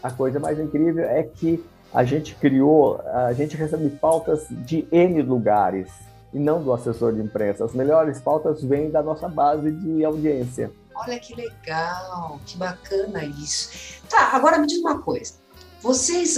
a 0.03 0.11
coisa 0.11 0.37
mais 0.37 0.59
incrível 0.59 1.05
é 1.05 1.23
que 1.23 1.63
a 1.93 2.03
gente 2.03 2.35
criou, 2.35 2.99
a 3.05 3.31
gente 3.31 3.55
recebe 3.55 3.89
pautas 3.89 4.45
de 4.49 4.85
N 4.91 5.21
lugares 5.21 5.87
e 6.33 6.39
não 6.39 6.61
do 6.61 6.73
assessor 6.73 7.13
de 7.13 7.21
imprensa. 7.21 7.63
As 7.63 7.73
melhores 7.73 8.19
pautas 8.19 8.61
vêm 8.61 8.91
da 8.91 9.01
nossa 9.01 9.29
base 9.29 9.71
de 9.71 10.03
audiência. 10.03 10.69
Olha 10.93 11.17
que 11.17 11.33
legal, 11.33 12.39
que 12.45 12.57
bacana 12.57 13.23
isso. 13.23 14.01
Tá, 14.09 14.31
agora 14.33 14.57
me 14.57 14.67
diz 14.67 14.79
uma 14.79 14.99
coisa. 14.99 15.35
Vocês, 15.81 16.37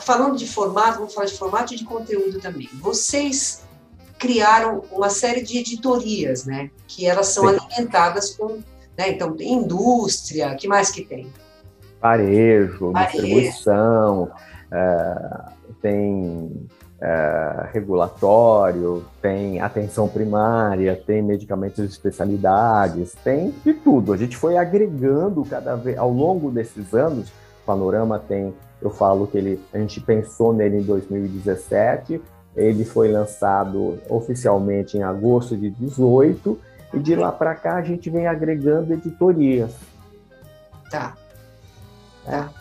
falando 0.00 0.36
de 0.36 0.46
formato, 0.48 0.98
vamos 0.98 1.14
falar 1.14 1.26
de 1.26 1.38
formato 1.38 1.74
e 1.74 1.76
de 1.76 1.84
conteúdo 1.84 2.40
também. 2.40 2.68
Vocês 2.80 3.63
criaram 4.24 4.82
uma 4.90 5.10
série 5.10 5.42
de 5.42 5.58
editorias, 5.58 6.46
né? 6.46 6.70
Que 6.88 7.06
elas 7.06 7.28
são 7.28 7.46
Sim. 7.46 7.58
alimentadas 7.58 8.34
com, 8.34 8.58
né? 8.96 9.10
Então 9.10 9.36
tem 9.36 9.52
indústria, 9.52 10.54
que 10.54 10.66
mais 10.66 10.90
que 10.90 11.04
tem? 11.04 11.30
Varejo. 12.00 12.90
distribuição, 12.94 14.30
é, 14.72 15.44
tem 15.82 16.66
é, 17.02 17.68
regulatório, 17.70 19.04
tem 19.20 19.60
atenção 19.60 20.08
primária, 20.08 20.98
tem 21.06 21.22
medicamentos 21.22 21.84
de 21.84 21.92
especialidades, 21.92 23.14
tem 23.22 23.54
de 23.62 23.74
tudo. 23.74 24.14
A 24.14 24.16
gente 24.16 24.38
foi 24.38 24.56
agregando 24.56 25.44
cada 25.44 25.76
vez 25.76 25.98
ao 25.98 26.10
longo 26.10 26.50
desses 26.50 26.94
anos. 26.94 27.28
O 27.28 27.66
Panorama 27.66 28.18
tem, 28.18 28.54
eu 28.80 28.88
falo 28.88 29.26
que 29.26 29.36
ele, 29.36 29.60
a 29.72 29.78
gente 29.78 30.00
pensou 30.00 30.54
nele 30.54 30.78
em 30.78 30.82
2017, 30.82 32.22
ele 32.56 32.84
foi 32.84 33.10
lançado 33.10 33.98
oficialmente 34.08 34.96
em 34.96 35.02
agosto 35.02 35.56
de 35.56 35.70
18 35.70 36.58
e 36.94 36.98
de 36.98 37.16
lá 37.16 37.32
para 37.32 37.54
cá 37.54 37.76
a 37.76 37.82
gente 37.82 38.08
vem 38.08 38.26
agregando 38.26 38.92
editorias. 38.92 39.72
Tá. 40.90 41.16
Tá. 42.24 42.52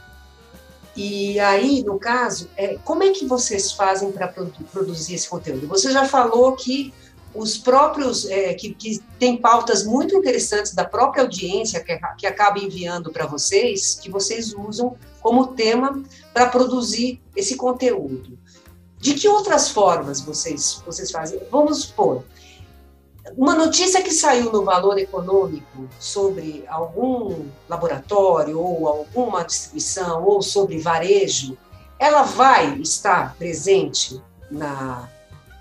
E 0.96 1.40
aí, 1.40 1.84
no 1.84 1.98
caso, 1.98 2.50
é, 2.56 2.78
como 2.84 3.04
é 3.04 3.12
que 3.12 3.26
vocês 3.26 3.72
fazem 3.72 4.12
para 4.12 4.28
produ 4.28 4.64
produzir 4.72 5.16
esse 5.16 5.28
conteúdo? 5.28 5.68
Você 5.68 5.92
já 5.92 6.06
falou 6.06 6.56
que 6.56 6.94
os 7.34 7.58
próprios, 7.58 8.30
é, 8.30 8.54
que, 8.54 8.74
que 8.74 9.00
tem 9.18 9.38
pautas 9.38 9.84
muito 9.84 10.16
interessantes 10.16 10.74
da 10.74 10.86
própria 10.86 11.24
audiência 11.24 11.84
que, 11.84 11.98
que 12.18 12.28
acaba 12.28 12.60
enviando 12.60 13.12
para 13.12 13.26
vocês, 13.26 13.96
que 13.96 14.10
vocês 14.10 14.54
usam 14.54 14.96
como 15.20 15.48
tema 15.48 16.04
para 16.32 16.48
produzir 16.48 17.20
esse 17.36 17.56
conteúdo. 17.56 18.38
De 19.04 19.16
que 19.16 19.28
outras 19.28 19.68
formas 19.68 20.22
vocês, 20.22 20.82
vocês 20.86 21.12
fazem? 21.12 21.38
Vamos 21.52 21.82
supor, 21.82 22.24
uma 23.36 23.54
notícia 23.54 24.02
que 24.02 24.12
saiu 24.12 24.50
no 24.50 24.64
Valor 24.64 24.98
Econômico 24.98 25.90
sobre 26.00 26.64
algum 26.70 27.48
laboratório 27.68 28.58
ou 28.58 28.88
alguma 28.88 29.44
distribuição 29.44 30.24
ou 30.24 30.42
sobre 30.42 30.80
varejo, 30.80 31.58
ela 32.00 32.24
vai 32.24 32.80
estar 32.80 33.36
presente 33.36 34.22
na. 34.50 35.10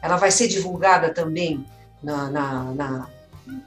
Ela 0.01 0.17
vai 0.17 0.31
ser 0.31 0.47
divulgada 0.47 1.13
também 1.13 1.67
na, 2.01 2.31
na, 2.31 2.63
na 2.75 3.09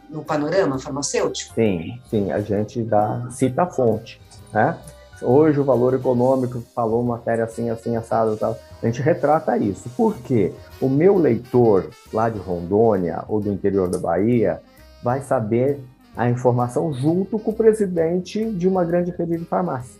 no 0.09 0.23
panorama 0.23 0.79
farmacêutico? 0.79 1.53
Sim, 1.53 1.99
sim, 2.09 2.31
a 2.31 2.39
gente 2.39 2.81
dá, 2.81 3.27
cita 3.29 3.63
a 3.63 3.69
fonte. 3.69 4.21
Né? 4.53 4.77
Hoje 5.21 5.59
o 5.59 5.63
valor 5.63 5.93
econômico 5.93 6.61
falou 6.73 7.03
matéria 7.03 7.43
assim, 7.45 7.69
assim, 7.69 7.95
assado 7.95 8.35
tal. 8.37 8.57
A 8.85 8.87
gente 8.87 9.01
retrata 9.01 9.57
isso. 9.57 9.89
Por 9.97 10.15
quê? 10.17 10.53
O 10.79 10.87
meu 10.87 11.17
leitor 11.17 11.89
lá 12.13 12.29
de 12.29 12.37
Rondônia 12.37 13.23
ou 13.27 13.41
do 13.41 13.51
interior 13.51 13.89
da 13.89 13.97
Bahia 13.97 14.61
vai 15.01 15.21
saber 15.21 15.79
a 16.15 16.29
informação 16.29 16.93
junto 16.93 17.39
com 17.39 17.49
o 17.49 17.55
presidente 17.55 18.45
de 18.45 18.67
uma 18.67 18.85
grande 18.85 19.09
rede 19.09 19.37
de 19.37 19.45
farmácia. 19.45 19.99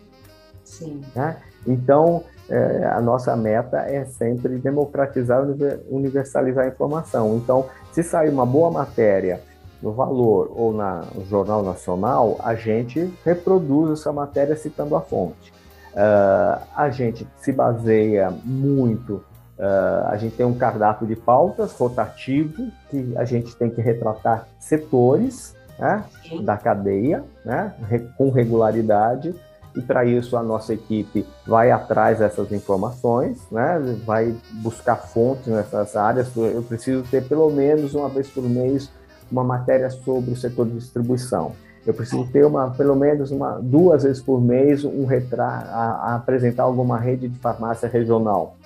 Sim. 0.64 1.02
Né? 1.16 1.36
Então, 1.66 2.26
é, 2.48 2.86
a 2.94 3.02
nossa 3.02 3.36
meta 3.36 3.78
é 3.80 4.06
sempre 4.06 4.60
democratizar, 4.60 5.44
universalizar 5.90 6.66
a 6.66 6.68
informação. 6.68 7.38
Então, 7.38 7.66
se 7.92 8.04
sair 8.04 8.30
uma 8.30 8.46
boa 8.46 8.70
matéria 8.70 9.42
no 9.82 9.94
Valor 9.94 10.52
ou 10.56 10.72
na, 10.72 11.06
no 11.16 11.26
Jornal 11.26 11.64
Nacional, 11.64 12.40
a 12.44 12.54
gente 12.54 13.12
reproduz 13.26 14.00
essa 14.00 14.14
matéria 14.14 14.56
citando 14.56 14.96
a 14.96 15.02
fonte. 15.02 15.55
Uh, 15.96 16.62
a 16.76 16.90
gente 16.90 17.26
se 17.38 17.54
baseia 17.54 18.30
muito, 18.44 19.24
uh, 19.58 20.08
a 20.08 20.18
gente 20.18 20.36
tem 20.36 20.46
um 20.46 20.54
cardápio 20.54 21.08
de 21.08 21.16
pautas 21.16 21.72
rotativo, 21.72 22.70
que 22.90 23.14
a 23.16 23.24
gente 23.24 23.56
tem 23.56 23.70
que 23.70 23.80
retratar 23.80 24.46
setores 24.60 25.56
né, 25.80 26.04
da 26.44 26.58
cadeia, 26.58 27.24
né, 27.46 27.74
com 28.18 28.30
regularidade, 28.30 29.34
e 29.74 29.82
para 29.82 30.04
isso 30.06 30.36
a 30.36 30.44
nossa 30.44 30.74
equipe 30.74 31.26
vai 31.48 31.72
atrás 31.72 32.20
dessas 32.20 32.52
informações, 32.52 33.40
né, 33.50 33.80
vai 34.06 34.36
buscar 34.62 34.98
fontes 34.98 35.48
nessas 35.48 35.96
áreas. 35.96 36.36
Eu 36.36 36.64
preciso 36.64 37.04
ter 37.04 37.26
pelo 37.26 37.50
menos 37.50 37.94
uma 37.94 38.10
vez 38.10 38.30
por 38.30 38.44
mês 38.44 38.92
uma 39.32 39.44
matéria 39.44 39.90
sobre 39.90 40.32
o 40.32 40.36
setor 40.36 40.66
de 40.68 40.74
distribuição. 40.74 41.54
Eu 41.86 41.94
preciso 41.94 42.26
ter 42.28 42.46
uma, 42.46 42.72
pelo 42.72 42.96
menos 42.96 43.30
uma, 43.32 43.60
duas 43.62 44.04
vezes 44.04 44.22
por 44.22 44.42
mês 44.42 44.84
um 44.84 45.06
retrato, 45.06 45.68
a, 45.70 46.12
a 46.12 46.16
apresentar 46.16 46.64
alguma 46.64 46.98
rede 46.98 47.28
de 47.28 47.38
farmácia 47.40 47.88
regional. 47.88 48.58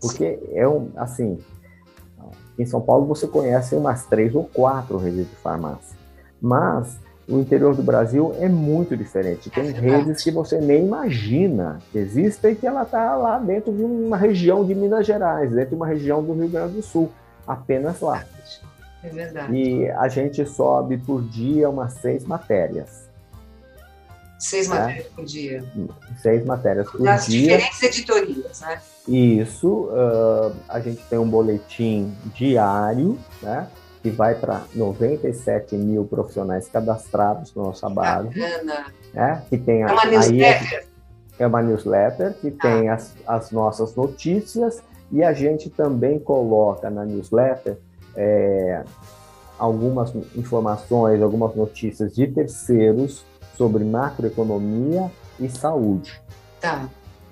Porque 0.00 0.38
é 0.52 0.68
um, 0.68 0.90
assim, 0.96 1.38
em 2.58 2.66
São 2.66 2.80
Paulo 2.80 3.06
você 3.06 3.26
conhece 3.26 3.74
umas 3.74 4.06
três 4.06 4.34
ou 4.34 4.44
quatro 4.44 4.98
redes 4.98 5.28
de 5.28 5.36
farmácia. 5.36 5.96
Mas 6.40 6.98
o 7.28 7.38
interior 7.38 7.74
do 7.74 7.82
Brasil 7.82 8.34
é 8.38 8.48
muito 8.48 8.96
diferente. 8.96 9.50
Tem 9.50 9.68
é 9.68 9.72
redes 9.72 10.22
que 10.22 10.30
você 10.30 10.60
nem 10.60 10.86
imagina 10.86 11.78
que 11.90 11.98
existem 11.98 12.52
e 12.52 12.54
que 12.54 12.66
ela 12.66 12.82
está 12.82 13.16
lá 13.16 13.38
dentro 13.38 13.72
de 13.72 13.82
uma 13.82 14.16
região 14.16 14.64
de 14.64 14.74
Minas 14.74 15.06
Gerais, 15.06 15.50
dentro 15.50 15.70
de 15.70 15.76
uma 15.76 15.86
região 15.86 16.22
do 16.22 16.32
Rio 16.34 16.48
Grande 16.48 16.74
do 16.74 16.82
Sul, 16.82 17.10
apenas 17.46 18.00
lá. 18.00 18.24
É 19.06 19.10
verdade. 19.10 19.54
E 19.54 19.88
a 19.90 20.08
gente 20.08 20.44
sobe 20.44 20.98
por 20.98 21.22
dia 21.22 21.70
umas 21.70 21.94
seis 21.94 22.24
matérias. 22.24 23.08
Seis 24.38 24.68
né? 24.68 24.78
matérias 24.78 25.06
por 25.06 25.24
dia. 25.24 25.64
Seis 26.20 26.44
matérias 26.44 26.90
por 26.90 27.00
Nas 27.00 27.26
dia. 27.26 27.42
diferentes 27.42 27.82
editorias, 27.82 28.60
né? 28.60 28.80
Isso. 29.08 29.68
Uh, 29.68 30.54
a 30.68 30.80
gente 30.80 31.02
tem 31.04 31.18
um 31.18 31.28
boletim 31.28 32.14
diário, 32.34 33.18
né? 33.40 33.68
Que 34.02 34.10
vai 34.10 34.34
para 34.34 34.64
97 34.74 35.76
mil 35.76 36.04
profissionais 36.04 36.68
cadastrados 36.68 37.54
na 37.54 37.62
nossa 37.62 37.88
base. 37.88 38.28
Bacana. 38.28 38.86
Né? 39.14 39.42
Que 39.48 39.56
tem 39.56 39.82
é 39.82 39.86
uma 39.86 40.04
newsletter? 40.04 40.86
É 41.38 41.46
uma 41.46 41.62
newsletter 41.62 42.34
que 42.34 42.48
ah. 42.48 42.62
tem 42.62 42.88
as, 42.88 43.14
as 43.26 43.50
nossas 43.52 43.94
notícias 43.94 44.82
e 45.10 45.22
a 45.22 45.32
gente 45.32 45.70
também 45.70 46.18
coloca 46.18 46.90
na 46.90 47.04
newsletter 47.04 47.78
é, 48.16 48.82
algumas 49.58 50.14
informações, 50.34 51.22
algumas 51.22 51.54
notícias 51.54 52.14
de 52.14 52.26
terceiros 52.26 53.24
sobre 53.56 53.84
macroeconomia 53.84 55.10
e 55.40 55.48
saúde. 55.48 56.20
Tá, 56.60 56.88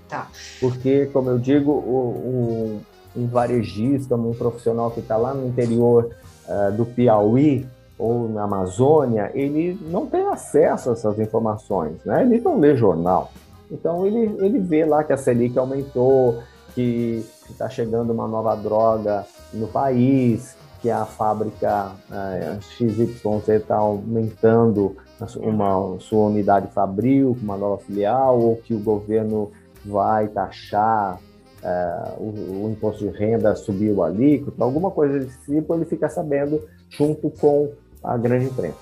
tá. 0.08 0.28
Porque, 0.60 1.06
como 1.06 1.30
eu 1.30 1.38
digo, 1.38 1.70
o, 1.70 2.80
o, 3.16 3.20
um 3.20 3.26
varejista, 3.26 4.16
um 4.16 4.32
profissional 4.32 4.90
que 4.90 5.00
está 5.00 5.16
lá 5.16 5.34
no 5.34 5.46
interior 5.46 6.10
uh, 6.48 6.72
do 6.72 6.84
Piauí 6.84 7.66
ou 7.98 8.28
na 8.28 8.44
Amazônia, 8.44 9.30
ele 9.34 9.78
não 9.90 10.06
tem 10.06 10.26
acesso 10.26 10.90
a 10.90 10.92
essas 10.94 11.18
informações, 11.18 11.96
né? 12.04 12.22
Ele 12.22 12.40
não 12.40 12.58
lê 12.58 12.76
jornal. 12.76 13.30
Então, 13.70 14.06
ele, 14.06 14.36
ele 14.44 14.58
vê 14.58 14.84
lá 14.84 15.04
que 15.04 15.12
a 15.12 15.16
Selic 15.16 15.58
aumentou, 15.58 16.42
que 16.74 17.24
está 17.48 17.68
chegando 17.68 18.12
uma 18.12 18.26
nova 18.26 18.54
droga 18.56 19.24
no 19.52 19.68
país, 19.68 20.56
que 20.84 20.90
a 20.90 21.06
fábrica 21.06 21.92
é, 22.12 22.58
XYZ 22.60 23.24
está 23.48 23.76
aumentando 23.76 24.94
uma 25.38 25.98
sua 25.98 26.26
unidade 26.26 26.70
fabril, 26.74 27.34
uma 27.40 27.56
nova 27.56 27.78
filial, 27.78 28.38
ou 28.38 28.56
que 28.56 28.74
o 28.74 28.78
governo 28.78 29.50
vai 29.82 30.28
taxar 30.28 31.18
é, 31.62 32.14
o, 32.18 32.64
o, 32.66 32.70
imposto 32.70 33.08
de 33.08 33.16
renda, 33.16 33.56
subiu 33.56 34.02
a 34.02 34.08
alíquota, 34.08 34.62
alguma 34.62 34.90
coisa 34.90 35.20
desse 35.20 35.38
tipo, 35.46 35.74
ele 35.74 35.86
fica 35.86 36.06
sabendo 36.10 36.62
junto 36.90 37.30
com 37.30 37.72
a 38.02 38.18
grande 38.18 38.44
imprensa. 38.44 38.76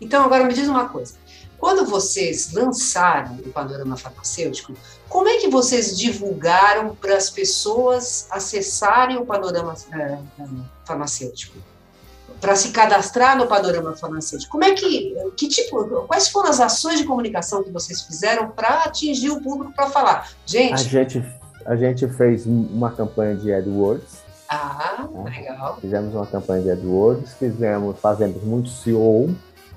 Então, 0.00 0.24
agora 0.24 0.42
me 0.42 0.52
diz 0.52 0.66
uma 0.66 0.88
coisa. 0.88 1.14
Quando 1.60 1.84
vocês 1.84 2.52
lançaram 2.54 3.34
o 3.34 3.52
panorama 3.52 3.94
farmacêutico, 3.94 4.72
como 5.10 5.28
é 5.28 5.36
que 5.36 5.48
vocês 5.48 5.96
divulgaram 5.96 6.96
para 6.96 7.14
as 7.16 7.28
pessoas 7.28 8.26
acessarem 8.30 9.18
o 9.18 9.26
panorama 9.26 9.74
é, 9.92 10.18
farmacêutico? 10.86 11.58
Para 12.40 12.56
se 12.56 12.70
cadastrar 12.70 13.36
no 13.36 13.46
panorama 13.46 13.94
farmacêutico? 13.94 14.50
Como 14.50 14.64
é 14.64 14.72
que, 14.72 15.14
que 15.36 15.48
tipo, 15.48 15.84
quais 16.06 16.30
foram 16.30 16.48
as 16.48 16.60
ações 16.60 16.98
de 16.98 17.04
comunicação 17.04 17.62
que 17.62 17.70
vocês 17.70 18.00
fizeram 18.00 18.48
para 18.48 18.84
atingir 18.84 19.28
o 19.28 19.42
público 19.42 19.74
para 19.74 19.90
falar, 19.90 20.30
gente? 20.46 20.72
A 20.72 20.76
gente, 20.76 21.24
a 21.66 21.76
gente 21.76 22.08
fez 22.08 22.46
uma 22.46 22.90
campanha 22.90 23.36
de 23.36 23.52
AdWords. 23.52 24.30
Ah, 24.48 25.06
né? 25.12 25.30
legal. 25.30 25.76
Fizemos 25.78 26.14
uma 26.14 26.26
campanha 26.26 26.62
de 26.62 26.70
AdWords, 26.70 27.34
fizemos, 27.34 27.98
fazemos 28.00 28.42
muito 28.42 28.70
SEO, 28.70 29.36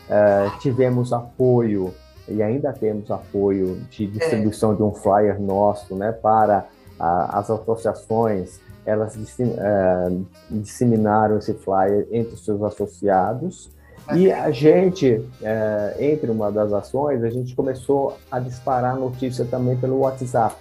Uh, 0.10 0.60
tivemos 0.60 1.14
apoio 1.14 1.94
e 2.28 2.42
ainda 2.42 2.72
temos 2.72 3.10
apoio 3.12 3.82
de 3.90 4.08
distribuição 4.08 4.74
é. 4.74 4.76
de 4.76 4.84
um 4.84 4.94
flyer 4.94 5.42
nosso 5.42 5.96
né, 5.96 6.12
para 6.12 6.66
a, 7.00 7.40
as 7.40 7.50
associações, 7.50 8.60
elas 8.86 9.18
é, 9.40 10.12
disseminaram 10.50 11.38
esse 11.38 11.54
flyer 11.54 12.08
entre 12.12 12.34
os 12.34 12.44
seus 12.44 12.62
associados. 12.62 13.72
E 14.14 14.30
a 14.32 14.52
gente, 14.52 15.26
é, 15.42 15.96
entre 16.00 16.30
uma 16.30 16.52
das 16.52 16.74
ações, 16.74 17.24
a 17.24 17.30
gente 17.30 17.56
começou 17.56 18.18
a 18.30 18.40
disparar 18.40 18.98
notícia 18.98 19.46
também 19.46 19.78
pelo 19.78 20.00
WhatsApp. 20.00 20.56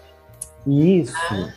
E 0.65 1.01
isso, 1.01 1.17
ah. 1.31 1.53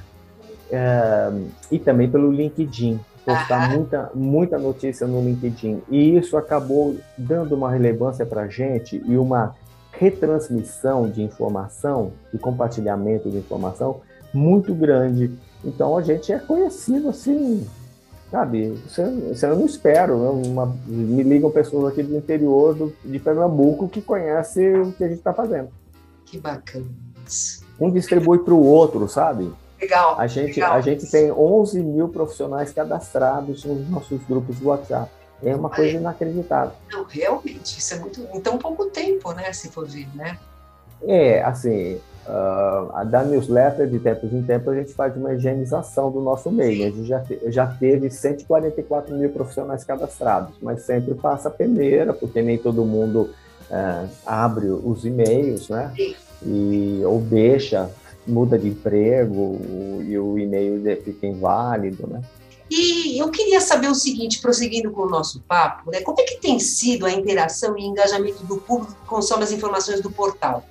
é, 0.72 1.32
e 1.72 1.78
também 1.78 2.10
pelo 2.10 2.32
LinkedIn, 2.32 3.00
postar 3.26 3.72
muita, 3.72 4.12
muita 4.14 4.60
notícia 4.60 5.08
no 5.08 5.20
LinkedIn. 5.22 5.82
E 5.90 6.16
isso 6.16 6.38
acabou 6.38 6.96
dando 7.18 7.56
uma 7.56 7.72
relevância 7.72 8.26
para 8.26 8.44
a 8.44 8.48
gente 8.48 9.02
e 9.06 9.18
uma 9.18 9.56
retransmissão 9.92 11.10
de 11.10 11.24
informação 11.24 12.12
e 12.34 12.38
compartilhamento 12.38 13.30
de 13.30 13.38
informação 13.38 14.02
muito 14.34 14.74
grande. 14.74 15.32
Então 15.64 15.98
a 15.98 16.02
gente 16.02 16.32
é 16.32 16.38
conhecido 16.38 17.10
assim, 17.10 17.66
sabe? 18.30 18.72
Você, 18.88 19.04
você 19.04 19.48
não 19.48 19.66
espero. 19.66 20.18
Né? 20.18 20.48
Uma, 20.48 20.76
me 20.86 21.24
ligam 21.24 21.50
pessoas 21.50 21.94
aqui 21.94 22.04
do 22.04 22.16
interior 22.16 22.76
do, 22.76 22.94
de 23.04 23.18
Pernambuco 23.18 23.90
que 23.90 24.02
conhecem 24.02 24.82
o 24.82 24.92
que 24.92 25.04
a 25.04 25.08
gente 25.08 25.18
está 25.18 25.34
fazendo. 25.34 25.70
Que 26.26 26.38
bacana. 26.38 26.86
Um 27.80 27.90
distribui 27.90 28.40
para 28.40 28.54
o 28.54 28.64
outro, 28.64 29.08
sabe? 29.10 29.52
Legal. 29.80 30.20
A 30.20 30.28
gente, 30.28 30.60
legal. 30.60 30.74
a 30.74 30.82
gente 30.82 31.10
tem 31.10 31.32
11 31.32 31.82
mil 31.82 32.08
profissionais 32.10 32.72
cadastrados 32.72 33.64
nos 33.66 33.90
nossos 33.90 34.22
grupos 34.24 34.60
do 34.60 34.68
WhatsApp. 34.68 35.12
É 35.44 35.56
uma 35.56 35.70
coisa 35.70 35.98
inacreditável. 35.98 36.72
Não, 36.92 37.04
realmente, 37.04 37.78
isso 37.78 37.94
é 37.94 38.00
muito. 38.00 38.22
Em 38.34 38.40
tão 38.40 38.58
pouco 38.58 38.86
tempo, 38.86 39.32
né? 39.34 39.52
Se 39.52 39.70
for 39.70 39.86
ver, 39.86 40.08
né? 40.16 40.38
É, 41.04 41.44
assim, 41.44 42.00
uh, 42.26 43.06
da 43.06 43.24
newsletter, 43.24 43.88
de 43.88 44.00
tempos 44.00 44.32
em 44.34 44.42
tempos, 44.42 44.74
a 44.74 44.78
gente 44.78 44.94
faz 44.94 45.16
uma 45.16 45.34
higienização 45.34 46.12
do 46.12 46.22
nosso 46.22 46.52
meio. 46.52 46.88
A 46.88 46.90
gente 46.90 47.06
já, 47.06 47.20
te, 47.20 47.40
já 47.48 47.68
teve 47.68 48.10
144 48.10 49.14
mil 49.16 49.30
profissionais 49.30 49.84
cadastrados, 49.84 50.56
mas 50.62 50.82
sempre 50.82 51.14
passa 51.14 51.50
a 51.50 51.52
peneira, 51.52 52.14
porque 52.14 52.42
nem 52.42 52.58
todo 52.58 52.86
mundo 52.86 53.30
uh, 53.70 54.10
abre 54.26 54.68
os 54.68 55.06
e-mails, 55.06 55.70
né? 55.70 55.94
E, 56.44 57.02
ou 57.06 57.20
deixa, 57.20 57.90
muda 58.28 58.58
de 58.58 58.70
emprego 58.70 59.60
e 60.04 60.18
o 60.18 60.38
e-mail 60.38 60.82
fica 61.04 61.28
inválido, 61.28 62.08
né? 62.08 62.22
E 62.70 63.22
eu 63.22 63.30
queria 63.30 63.62
saber 63.62 63.88
o 63.90 63.96
seguinte, 63.96 64.42
prosseguindo 64.42 64.90
com 64.92 65.04
o 65.04 65.10
nosso 65.10 65.40
papo, 65.42 65.92
né, 65.92 66.02
como 66.02 66.20
é 66.20 66.24
que 66.24 66.38
tem 66.38 66.60
sido 66.60 67.06
a 67.06 67.12
interação 67.12 67.78
e 67.78 67.86
engajamento 67.86 68.44
do 68.44 68.58
público 68.58 68.96
que 68.96 69.08
consome 69.08 69.44
as 69.44 69.52
informações 69.52 70.02
do 70.02 70.10
portal? 70.10 70.64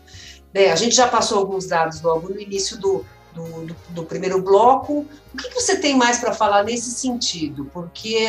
Né, 0.52 0.72
a 0.72 0.76
gente 0.76 0.94
já 0.94 1.06
passou 1.06 1.38
alguns 1.38 1.66
dados 1.66 2.02
logo 2.02 2.28
no 2.28 2.40
início 2.40 2.80
do, 2.80 3.04
do, 3.32 3.44
do, 3.66 3.76
do 3.90 4.02
primeiro 4.04 4.42
bloco. 4.42 5.06
O 5.32 5.36
que, 5.36 5.48
que 5.48 5.54
você 5.54 5.76
tem 5.76 5.96
mais 5.96 6.18
para 6.18 6.32
falar 6.32 6.64
nesse 6.64 6.90
sentido? 6.90 7.70
Porque 7.72 8.28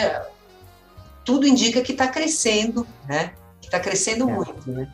tudo 1.23 1.47
indica 1.47 1.81
que 1.81 1.91
está 1.91 2.07
crescendo, 2.07 2.85
né? 3.07 3.33
Que 3.59 3.67
está 3.67 3.79
crescendo 3.79 4.29
é. 4.29 4.33
muito, 4.33 4.71
né? 4.71 4.87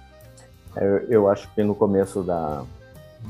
Eu, 0.78 0.98
eu 1.10 1.30
acho 1.30 1.54
que 1.54 1.62
no 1.62 1.76
começo 1.76 2.24
da, 2.24 2.63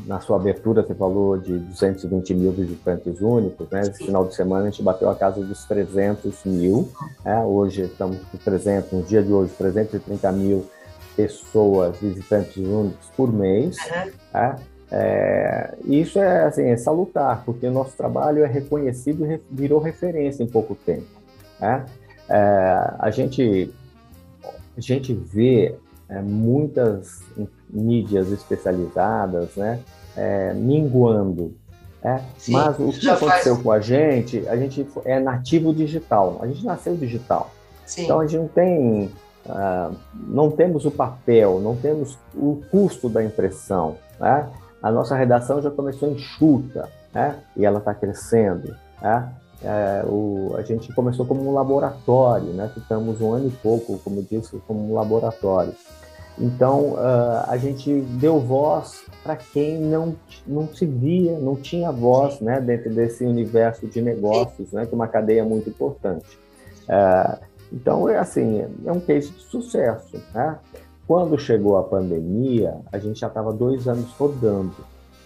na 0.05 0.19
sua 0.19 0.37
abertura 0.37 0.81
você 0.81 0.95
falou 0.95 1.37
de 1.37 1.57
220 1.57 2.33
mil 2.33 2.51
visitantes 2.51 3.21
únicos, 3.21 3.69
né? 3.69 3.81
Esse 3.81 4.05
final 4.05 4.25
de 4.25 4.35
semana 4.35 4.67
a 4.67 4.69
gente 4.69 4.81
bateu 4.81 5.09
a 5.09 5.15
casa 5.15 5.43
dos 5.43 5.65
300 5.65 6.45
mil, 6.45 6.89
né? 7.23 7.43
Hoje 7.43 7.83
estamos 7.83 8.17
com 8.31 8.37
300, 8.37 8.91
no 8.91 9.03
dia 9.03 9.21
de 9.21 9.31
hoje, 9.31 9.53
330 9.57 10.31
mil 10.31 10.65
pessoas, 11.15 11.97
visitantes 11.97 12.57
únicos 12.57 13.07
por 13.15 13.31
mês, 13.31 13.77
né? 14.33 14.55
É, 14.93 15.73
isso 15.85 16.19
é, 16.19 16.43
assim, 16.43 16.65
é 16.65 16.75
salutar, 16.75 17.43
porque 17.45 17.65
o 17.65 17.71
nosso 17.71 17.95
trabalho 17.95 18.43
é 18.43 18.47
reconhecido 18.47 19.25
e 19.25 19.41
virou 19.49 19.79
referência 19.79 20.43
em 20.43 20.47
pouco 20.47 20.75
tempo. 20.75 21.07
Né? 21.59 21.85
É, 22.27 22.93
a, 22.99 23.09
gente, 23.09 23.73
a 24.43 24.81
gente 24.81 25.13
vê 25.13 25.75
é, 26.09 26.21
muitas 26.21 27.23
mídias 27.71 28.31
especializadas, 28.31 29.55
né, 29.55 29.79
é, 30.15 30.53
minguando. 30.53 31.55
É? 32.03 32.19
Sim, 32.37 32.53
Mas 32.53 32.79
o 32.79 32.89
que 32.89 33.07
aconteceu 33.07 33.53
faz... 33.53 33.63
com 33.63 33.71
a 33.71 33.79
gente, 33.79 34.47
a 34.47 34.57
gente 34.57 34.87
é 35.05 35.19
nativo 35.19 35.71
digital, 35.71 36.39
a 36.41 36.47
gente 36.47 36.65
nasceu 36.65 36.95
digital. 36.95 37.51
Sim. 37.85 38.05
Então 38.05 38.19
a 38.19 38.25
gente 38.25 38.39
não 38.39 38.47
tem, 38.47 39.11
uh, 39.45 39.95
não 40.15 40.49
temos 40.49 40.85
o 40.85 40.91
papel, 40.91 41.59
não 41.59 41.75
temos 41.75 42.17
o 42.33 42.59
custo 42.71 43.07
da 43.07 43.23
impressão. 43.23 43.97
Né? 44.19 44.49
A 44.81 44.91
nossa 44.91 45.15
redação 45.15 45.61
já 45.61 45.69
começou 45.69 46.09
enxuta 46.09 46.89
né? 47.13 47.35
e 47.55 47.65
ela 47.65 47.77
está 47.77 47.93
crescendo. 47.93 48.75
Né? 48.99 49.31
É, 49.63 50.03
o, 50.07 50.55
a 50.57 50.63
gente 50.63 50.91
começou 50.93 51.23
como 51.23 51.47
um 51.47 51.53
laboratório, 51.53 52.47
né? 52.47 52.71
ficamos 52.73 53.21
um 53.21 53.31
ano 53.33 53.47
e 53.47 53.51
pouco, 53.51 53.99
como 53.99 54.23
disse, 54.23 54.57
como 54.65 54.91
um 54.91 54.95
laboratório. 54.95 55.73
Então, 56.41 56.93
uh, 56.93 57.45
a 57.47 57.55
gente 57.55 58.01
deu 58.19 58.39
voz 58.39 59.03
para 59.21 59.35
quem 59.35 59.79
não, 59.79 60.15
não 60.47 60.67
se 60.67 60.87
via, 60.87 61.37
não 61.37 61.55
tinha 61.55 61.91
voz 61.91 62.39
né, 62.41 62.59
dentro 62.59 62.89
desse 62.89 63.23
universo 63.23 63.85
de 63.85 64.01
negócios, 64.01 64.71
né, 64.71 64.87
que 64.87 64.91
é 64.91 64.95
uma 64.95 65.07
cadeia 65.07 65.45
muito 65.45 65.69
importante. 65.69 66.39
Uh, 66.89 67.39
então, 67.71 68.09
é 68.09 68.17
assim, 68.17 68.65
é 68.83 68.91
um 68.91 68.99
case 68.99 69.29
de 69.29 69.43
sucesso. 69.43 70.19
Né? 70.33 70.57
Quando 71.07 71.37
chegou 71.37 71.77
a 71.77 71.83
pandemia, 71.83 72.79
a 72.91 72.97
gente 72.97 73.19
já 73.19 73.27
estava 73.27 73.53
dois 73.53 73.87
anos 73.87 74.09
rodando. 74.13 74.73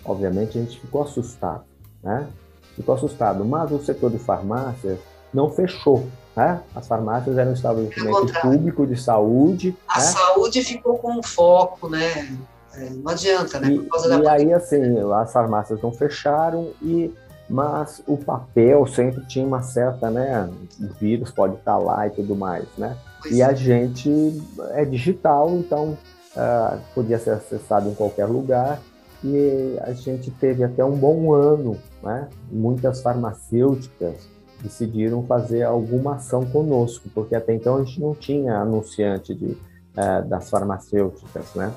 Obviamente, 0.04 0.58
a 0.58 0.62
gente 0.62 0.80
ficou 0.80 1.04
assustado, 1.04 1.64
né? 2.04 2.28
Ficou 2.76 2.94
assustado, 2.94 3.44
mas 3.46 3.72
o 3.72 3.80
setor 3.80 4.12
de 4.12 4.20
farmácia 4.20 5.00
não 5.36 5.52
fechou. 5.52 6.08
Né? 6.36 6.62
As 6.74 6.88
farmácias 6.88 7.38
eram 7.38 7.54
estabelecimento 7.54 8.34
público 8.42 8.88
de 8.88 9.00
saúde. 9.00 9.78
A 9.88 10.00
né? 10.00 10.06
saúde 10.06 10.64
ficou 10.64 10.98
com 10.98 11.22
foco, 11.22 11.88
né? 11.90 12.38
É, 12.74 12.90
não 12.90 13.12
adianta, 13.12 13.60
né? 13.60 13.70
Por 13.70 13.88
causa 13.88 14.08
e, 14.08 14.10
da 14.10 14.24
e 14.24 14.28
aí, 14.28 14.54
assim, 14.54 14.82
as 15.14 15.32
farmácias 15.32 15.82
não 15.82 15.94
fecharam, 15.94 16.72
e, 16.82 17.14
mas 17.50 18.02
o 18.06 18.18
papel 18.18 18.86
sempre 18.86 19.26
tinha 19.26 19.46
uma 19.46 19.62
certa, 19.62 20.10
né? 20.10 20.50
O 20.82 20.88
vírus 21.00 21.32
pode 21.32 21.56
estar 21.56 21.78
lá 21.78 22.06
e 22.06 22.10
tudo 22.10 22.36
mais, 22.36 22.66
né? 22.78 22.98
Pois 23.22 23.34
e 23.34 23.42
é. 23.42 23.46
a 23.46 23.54
gente 23.54 24.44
é 24.72 24.84
digital, 24.84 25.52
então 25.52 25.98
uh, 26.36 26.80
podia 26.94 27.18
ser 27.18 27.32
acessado 27.32 27.90
em 27.90 27.96
qualquer 27.96 28.26
lugar. 28.26 28.82
E 29.24 29.78
a 29.82 29.94
gente 29.94 30.30
teve 30.32 30.66
até 30.66 30.84
um 30.84 30.98
bom 30.98 31.34
ano, 31.34 31.80
né? 32.04 32.28
Muitas 32.52 33.02
farmacêuticas 33.02 34.35
decidiram 34.66 35.24
fazer 35.24 35.64
alguma 35.64 36.16
ação 36.16 36.46
conosco, 36.46 37.10
porque 37.14 37.36
até 37.36 37.54
então 37.54 37.78
a 37.78 37.84
gente 37.84 38.02
não 38.02 38.14
tinha 38.14 38.58
anunciante 38.58 39.34
de, 39.34 39.58
é, 39.96 40.22
das 40.24 40.50
farmacêuticas, 40.50 41.54
né? 41.56 41.72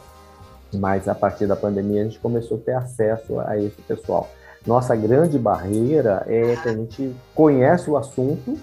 Mas 0.75 1.09
a 1.09 1.15
partir 1.15 1.47
da 1.47 1.57
pandemia 1.57 2.03
a 2.03 2.05
gente 2.05 2.19
começou 2.19 2.59
a 2.59 2.61
ter 2.61 2.75
acesso 2.75 3.39
a 3.41 3.57
esse 3.57 3.81
pessoal. 3.83 4.29
Nossa 4.67 4.95
grande 4.97 5.39
barreira 5.39 6.25
é 6.27 6.57
que 6.57 6.69
a 6.69 6.75
gente 6.75 7.15
conhece 7.35 7.89
o 7.89 7.97
assunto, 7.97 8.59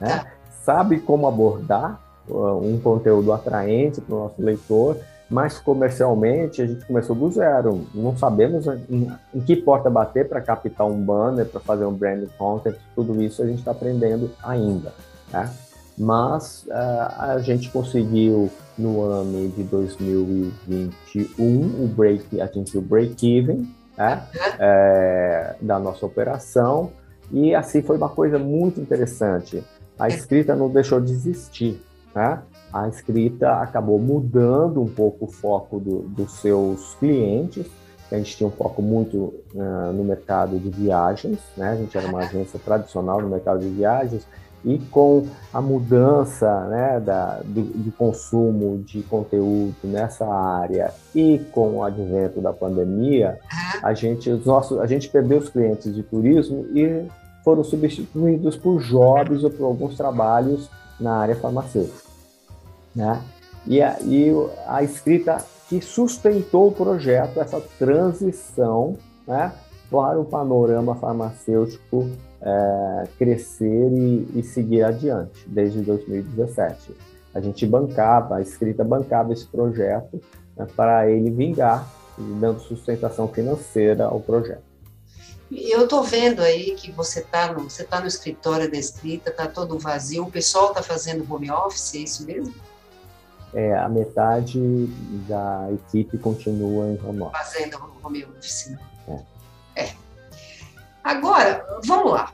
né? 0.00 0.24
sabe 0.62 0.98
como 1.00 1.28
abordar 1.28 2.00
uh, 2.28 2.56
um 2.56 2.80
conteúdo 2.80 3.32
atraente 3.32 4.00
para 4.00 4.14
o 4.14 4.18
nosso 4.20 4.40
leitor, 4.40 4.96
mas 5.28 5.58
comercialmente 5.58 6.62
a 6.62 6.66
gente 6.66 6.84
começou 6.84 7.16
do 7.16 7.30
zero. 7.30 7.86
Não 7.94 8.16
sabemos 8.16 8.66
em, 8.88 9.10
em 9.34 9.40
que 9.40 9.56
porta 9.56 9.88
bater 9.88 10.28
para 10.28 10.40
captar 10.40 10.86
um 10.86 11.00
banner, 11.00 11.46
para 11.46 11.60
fazer 11.60 11.84
um 11.84 11.92
brand 11.92 12.24
content, 12.36 12.76
tudo 12.94 13.22
isso 13.22 13.42
a 13.42 13.46
gente 13.46 13.58
está 13.58 13.70
aprendendo 13.70 14.30
ainda. 14.42 14.92
Né? 15.32 15.50
Mas 15.96 16.64
uh, 16.68 17.14
a 17.18 17.38
gente 17.38 17.70
conseguiu 17.70 18.50
no 18.76 19.02
ano 19.02 19.48
de 19.50 19.62
2021 19.62 21.46
o 21.46 21.88
break, 21.88 22.40
atingir 22.40 22.78
o 22.78 22.82
break-even 22.82 23.68
né? 23.96 24.24
é, 24.58 25.54
da 25.60 25.78
nossa 25.78 26.04
operação 26.04 26.90
e 27.30 27.54
assim 27.54 27.82
foi 27.82 27.96
uma 27.96 28.08
coisa 28.08 28.38
muito 28.38 28.80
interessante. 28.80 29.62
A 29.98 30.08
escrita 30.08 30.56
não 30.56 30.68
deixou 30.68 31.00
de 31.00 31.12
existir. 31.12 31.80
Né? 32.14 32.42
A 32.74 32.88
escrita 32.88 33.52
acabou 33.60 34.00
mudando 34.00 34.82
um 34.82 34.88
pouco 34.88 35.26
o 35.26 35.30
foco 35.30 35.78
do, 35.78 36.00
dos 36.00 36.32
seus 36.40 36.94
clientes. 36.94 37.66
A 38.10 38.16
gente 38.16 38.36
tinha 38.36 38.48
um 38.48 38.50
foco 38.50 38.82
muito 38.82 39.32
uh, 39.54 39.92
no 39.94 40.02
mercado 40.02 40.58
de 40.58 40.70
viagens, 40.70 41.38
né? 41.56 41.70
A 41.70 41.76
gente 41.76 41.96
era 41.96 42.08
uma 42.08 42.18
agência 42.18 42.58
tradicional 42.58 43.20
no 43.20 43.28
mercado 43.28 43.60
de 43.60 43.68
viagens 43.68 44.26
e 44.64 44.78
com 44.90 45.24
a 45.52 45.60
mudança 45.60 46.64
né, 46.64 46.98
da, 46.98 47.40
do, 47.44 47.62
do, 47.62 47.92
consumo 47.92 48.78
de 48.78 49.02
conteúdo 49.02 49.76
nessa 49.84 50.26
área 50.26 50.92
e 51.14 51.38
com 51.52 51.76
o 51.76 51.84
advento 51.84 52.40
da 52.40 52.52
pandemia, 52.52 53.38
a 53.82 53.92
gente, 53.92 54.30
os 54.30 54.46
nossos, 54.46 54.80
a 54.80 54.86
gente 54.86 55.08
perdeu 55.10 55.38
os 55.38 55.50
clientes 55.50 55.94
de 55.94 56.02
turismo 56.02 56.66
e 56.74 57.06
foram 57.44 57.62
substituídos 57.62 58.56
por 58.56 58.80
jobs 58.80 59.44
ou 59.44 59.50
por 59.50 59.64
alguns 59.64 59.96
trabalhos 59.96 60.70
na 60.98 61.18
área 61.18 61.36
farmacêutica. 61.36 62.03
Né? 62.94 63.22
E 63.66 63.82
a, 63.82 63.98
e 64.00 64.30
a 64.66 64.82
escrita 64.82 65.44
que 65.68 65.80
sustentou 65.80 66.68
o 66.68 66.72
projeto, 66.72 67.40
essa 67.40 67.60
transição 67.78 68.96
né, 69.26 69.52
para 69.90 70.20
o 70.20 70.24
panorama 70.24 70.94
farmacêutico 70.94 72.10
é, 72.40 73.08
crescer 73.18 73.90
e, 73.92 74.28
e, 74.38 74.42
seguir 74.42 74.84
adiante, 74.84 75.48
desde 75.48 75.80
2017. 75.80 76.94
A 77.34 77.40
gente 77.40 77.66
bancava, 77.66 78.36
a 78.36 78.42
escrita 78.42 78.84
bancava 78.84 79.32
esse 79.32 79.46
projeto 79.46 80.20
né, 80.56 80.66
para 80.76 81.10
ele 81.10 81.30
vingar, 81.30 81.88
dando 82.38 82.60
sustentação 82.60 83.26
financeira 83.26 84.04
ao 84.04 84.20
projeto. 84.20 84.62
Eu 85.50 85.84
estou 85.84 86.02
vendo 86.02 86.40
aí 86.40 86.74
que 86.74 86.90
você 86.90 87.20
está 87.20 87.52
no, 87.52 87.70
você 87.70 87.84
tá 87.84 88.00
no 88.00 88.06
escritório 88.06 88.70
da 88.70 88.76
escrita, 88.76 89.30
está 89.30 89.46
todo 89.46 89.78
vazio, 89.78 90.24
o 90.24 90.30
pessoal 90.30 90.68
está 90.68 90.82
fazendo 90.82 91.26
home 91.32 91.50
office, 91.50 91.94
é 91.94 91.98
isso 91.98 92.26
mesmo? 92.26 92.54
É, 93.54 93.76
a 93.78 93.88
metade 93.88 94.58
da 95.28 95.68
equipe 95.72 96.18
continua 96.18 96.86
em 96.86 97.00
home 97.04 97.22
office. 97.22 97.38
Fazendo 97.38 97.78
home 98.02 98.24
office. 98.24 98.70
Né? 99.06 99.24
É. 99.76 99.82
é. 99.84 99.94
Agora, 101.02 101.64
vamos 101.84 102.12
lá. 102.12 102.32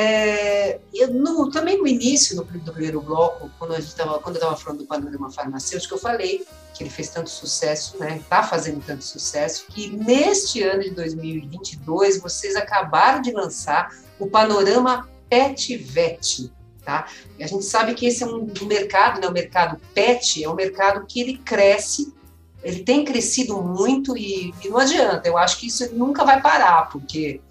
É, 0.00 0.78
no, 1.10 1.50
também 1.50 1.76
no 1.76 1.86
início 1.86 2.36
no, 2.36 2.44
do 2.44 2.72
primeiro 2.72 3.00
bloco, 3.00 3.50
quando, 3.58 3.74
a 3.74 3.80
gente 3.80 3.96
tava, 3.96 4.20
quando 4.20 4.36
eu 4.36 4.40
estava 4.40 4.56
falando 4.56 4.78
do 4.78 4.86
panorama 4.86 5.28
farmacêutico, 5.30 5.94
eu 5.94 5.98
falei 5.98 6.46
que 6.72 6.84
ele 6.84 6.90
fez 6.90 7.08
tanto 7.08 7.28
sucesso, 7.28 7.98
né? 7.98 8.18
Está 8.18 8.44
fazendo 8.44 8.80
tanto 8.84 9.02
sucesso, 9.02 9.66
que 9.68 9.96
neste 9.96 10.62
ano 10.62 10.84
de 10.84 10.90
2022 10.90 12.20
vocês 12.20 12.54
acabaram 12.54 13.20
de 13.20 13.32
lançar 13.32 13.88
o 14.20 14.28
panorama 14.28 15.08
PetVet. 15.28 16.52
Tá? 16.88 17.06
A 17.38 17.46
gente 17.46 17.66
sabe 17.66 17.92
que 17.92 18.06
esse 18.06 18.22
é 18.24 18.26
um, 18.26 18.50
mercado, 18.62 19.20
né? 19.20 19.28
o 19.28 19.30
mercado 19.30 19.78
pet 19.92 20.42
é 20.42 20.48
um 20.48 20.54
mercado 20.54 21.04
que 21.06 21.20
ele 21.20 21.36
cresce 21.36 22.14
ele 22.62 22.82
tem 22.82 23.04
crescido 23.04 23.62
muito 23.62 24.16
e, 24.16 24.54
e, 24.64 24.68
não 24.70 24.78
adianta. 24.78 25.28
Eu 25.28 25.36
acho 25.36 25.58
que 25.58 25.66
isso 25.66 25.94
nunca 25.94 26.24
vai 26.24 26.40
parar, 26.40 26.88
porque 26.88 27.42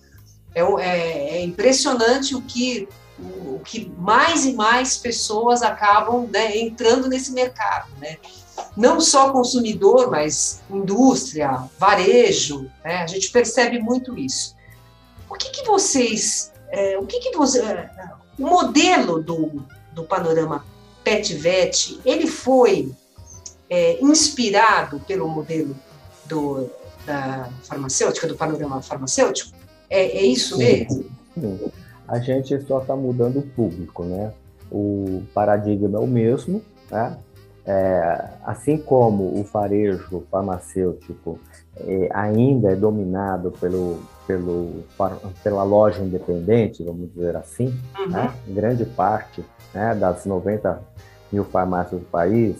é, 0.55 0.61
é, 0.61 1.37
é 1.37 1.43
impressionante 1.43 2.35
o 2.35 2.41
que, 2.41 2.89
o, 3.19 3.55
o, 3.55 3.61
que 3.63 3.87
mais 3.99 4.43
e 4.43 4.53
mais 4.53 4.97
pessoas 4.97 5.61
acabam 5.61 6.27
né, 6.33 6.57
entrando 6.57 7.07
nesse 7.07 7.31
mercado. 7.31 7.89
Né? 8.01 8.17
Não 8.75 8.99
só 8.99 9.31
consumidor, 9.31 10.09
mas 10.09 10.61
indústria, 10.67 11.63
varejo, 11.77 12.69
né? 12.83 13.03
a 13.03 13.07
gente 13.07 13.29
percebe 13.29 13.79
muito 13.79 14.17
isso. 14.17 14.55
O 15.29 15.35
que, 15.35 15.51
que 15.51 15.63
vocês. 15.63 16.51
É, 16.69 16.97
o 16.97 17.05
que, 17.05 17.19
que 17.19 17.37
você. 17.37 17.61
O 18.37 18.45
modelo 18.45 19.21
do, 19.21 19.63
do 19.93 20.03
panorama 20.03 20.63
PetVet, 21.03 21.99
ele 22.05 22.27
foi 22.27 22.91
é, 23.69 23.99
inspirado 24.03 24.99
pelo 25.01 25.27
modelo 25.27 25.75
do, 26.25 26.69
da 27.05 27.49
farmacêutica, 27.63 28.27
do 28.27 28.35
panorama 28.35 28.81
farmacêutico? 28.81 29.55
É, 29.89 30.17
é 30.17 30.25
isso 30.25 30.57
mesmo? 30.57 31.05
Sim. 31.33 31.71
A 32.07 32.19
gente 32.19 32.59
só 32.65 32.79
está 32.79 32.95
mudando 32.95 33.39
o 33.39 33.41
público, 33.41 34.03
né? 34.03 34.33
O 34.71 35.23
paradigma 35.33 35.97
é 35.97 36.01
o 36.01 36.07
mesmo, 36.07 36.61
né? 36.91 37.17
É, 37.65 38.29
assim 38.45 38.77
como 38.77 39.23
o 39.37 39.43
varejo 39.43 40.23
farmacêutico 40.31 41.37
é, 41.75 42.09
ainda 42.13 42.71
é 42.71 42.75
dominado 42.75 43.51
pelo, 43.51 43.99
pelo, 44.27 44.83
pela 45.41 45.63
loja 45.63 46.03
independente, 46.03 46.83
vamos 46.83 47.09
dizer 47.13 47.37
assim, 47.37 47.73
uhum. 47.97 48.09
né? 48.09 48.33
grande 48.47 48.85
parte 48.85 49.43
né, 49.73 49.95
das 49.95 50.25
90 50.25 50.79
mil 51.31 51.45
farmácias 51.45 52.01
do 52.01 52.05
país, 52.07 52.57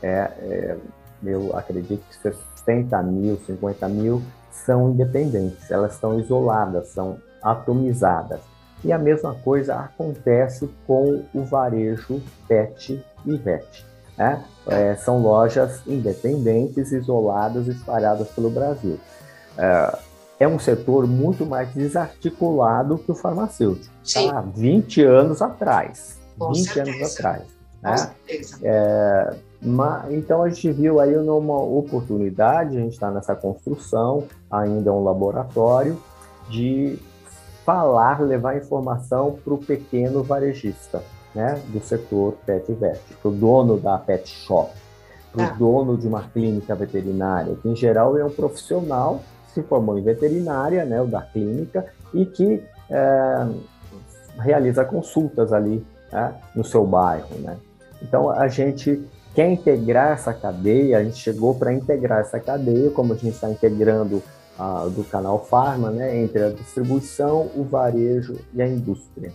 é, 0.00 0.30
é, 0.40 0.76
eu 1.24 1.54
acredito 1.56 2.02
que 2.08 2.16
60 2.64 3.02
mil, 3.02 3.36
50 3.44 3.88
mil 3.88 4.22
são 4.50 4.90
independentes, 4.90 5.70
elas 5.70 5.94
estão 5.94 6.18
isoladas, 6.18 6.88
são 6.88 7.18
atomizadas. 7.42 8.40
E 8.84 8.92
a 8.92 8.98
mesma 8.98 9.34
coisa 9.34 9.74
acontece 9.74 10.70
com 10.86 11.24
o 11.34 11.42
varejo 11.44 12.22
PET 12.46 13.04
e 13.26 13.36
VET. 13.36 13.84
Né? 14.16 14.44
É, 14.68 14.94
são 14.94 15.20
lojas 15.20 15.82
independentes, 15.86 16.92
isoladas, 16.92 17.66
espalhadas 17.66 18.28
pelo 18.28 18.50
Brasil. 18.50 18.98
É, 19.56 19.98
é 20.38 20.46
um 20.46 20.58
setor 20.58 21.06
muito 21.06 21.44
mais 21.44 21.72
desarticulado 21.74 22.98
que 22.98 23.10
o 23.10 23.14
farmacêutico. 23.14 23.92
Sim. 24.04 24.30
Tá? 24.30 24.40
20 24.40 25.02
anos 25.02 25.42
atrás. 25.42 26.18
Com 26.38 26.52
20 26.52 26.68
certeza. 26.68 26.96
anos 26.96 27.14
atrás. 27.14 27.42
Né? 27.82 28.10
É, 28.62 29.36
então 30.10 30.42
a 30.42 30.48
gente 30.48 30.70
viu 30.72 31.00
aí 31.00 31.16
uma 31.16 31.60
oportunidade, 31.60 32.76
a 32.76 32.80
gente 32.80 32.92
está 32.92 33.10
nessa 33.10 33.34
construção, 33.34 34.24
ainda 34.50 34.90
é 34.90 34.92
um 34.92 35.02
laboratório, 35.02 36.00
de 36.48 36.98
falar, 37.64 38.20
levar 38.20 38.56
informação 38.56 39.38
para 39.44 39.54
o 39.54 39.58
pequeno 39.58 40.22
varejista 40.22 41.02
né, 41.34 41.60
do 41.68 41.80
setor 41.80 42.34
pet 42.46 42.72
vet, 42.72 43.00
para 43.20 43.28
o 43.28 43.32
dono 43.32 43.78
da 43.78 43.98
pet 43.98 44.28
shop, 44.28 44.72
para 45.32 45.42
o 45.42 45.46
ah. 45.46 45.54
dono 45.58 45.96
de 45.96 46.08
uma 46.08 46.22
clínica 46.22 46.74
veterinária, 46.74 47.54
que 47.60 47.68
em 47.68 47.76
geral 47.76 48.16
é 48.16 48.24
um 48.24 48.30
profissional 48.30 49.20
se 49.58 49.62
formou 49.62 49.98
em 49.98 50.02
veterinária, 50.02 50.84
né, 50.84 51.04
da 51.04 51.22
clínica, 51.22 51.86
e 52.14 52.24
que 52.24 52.62
é, 52.88 53.46
realiza 54.38 54.84
consultas 54.84 55.52
ali 55.52 55.84
né, 56.12 56.34
no 56.54 56.64
seu 56.64 56.86
bairro. 56.86 57.34
Né? 57.40 57.56
Então 58.02 58.30
a 58.30 58.46
gente 58.48 59.04
quer 59.34 59.50
integrar 59.50 60.12
essa 60.12 60.32
cadeia, 60.32 60.98
a 60.98 61.04
gente 61.04 61.16
chegou 61.16 61.54
para 61.54 61.72
integrar 61.72 62.20
essa 62.20 62.38
cadeia, 62.38 62.90
como 62.90 63.12
a 63.12 63.16
gente 63.16 63.34
está 63.34 63.50
integrando 63.50 64.22
uh, 64.58 64.88
do 64.90 65.04
canal 65.04 65.44
Farma, 65.44 65.90
né, 65.90 66.16
entre 66.16 66.42
a 66.42 66.50
distribuição, 66.50 67.48
o 67.54 67.64
varejo 67.64 68.36
e 68.54 68.62
a 68.62 68.66
indústria, 68.66 69.32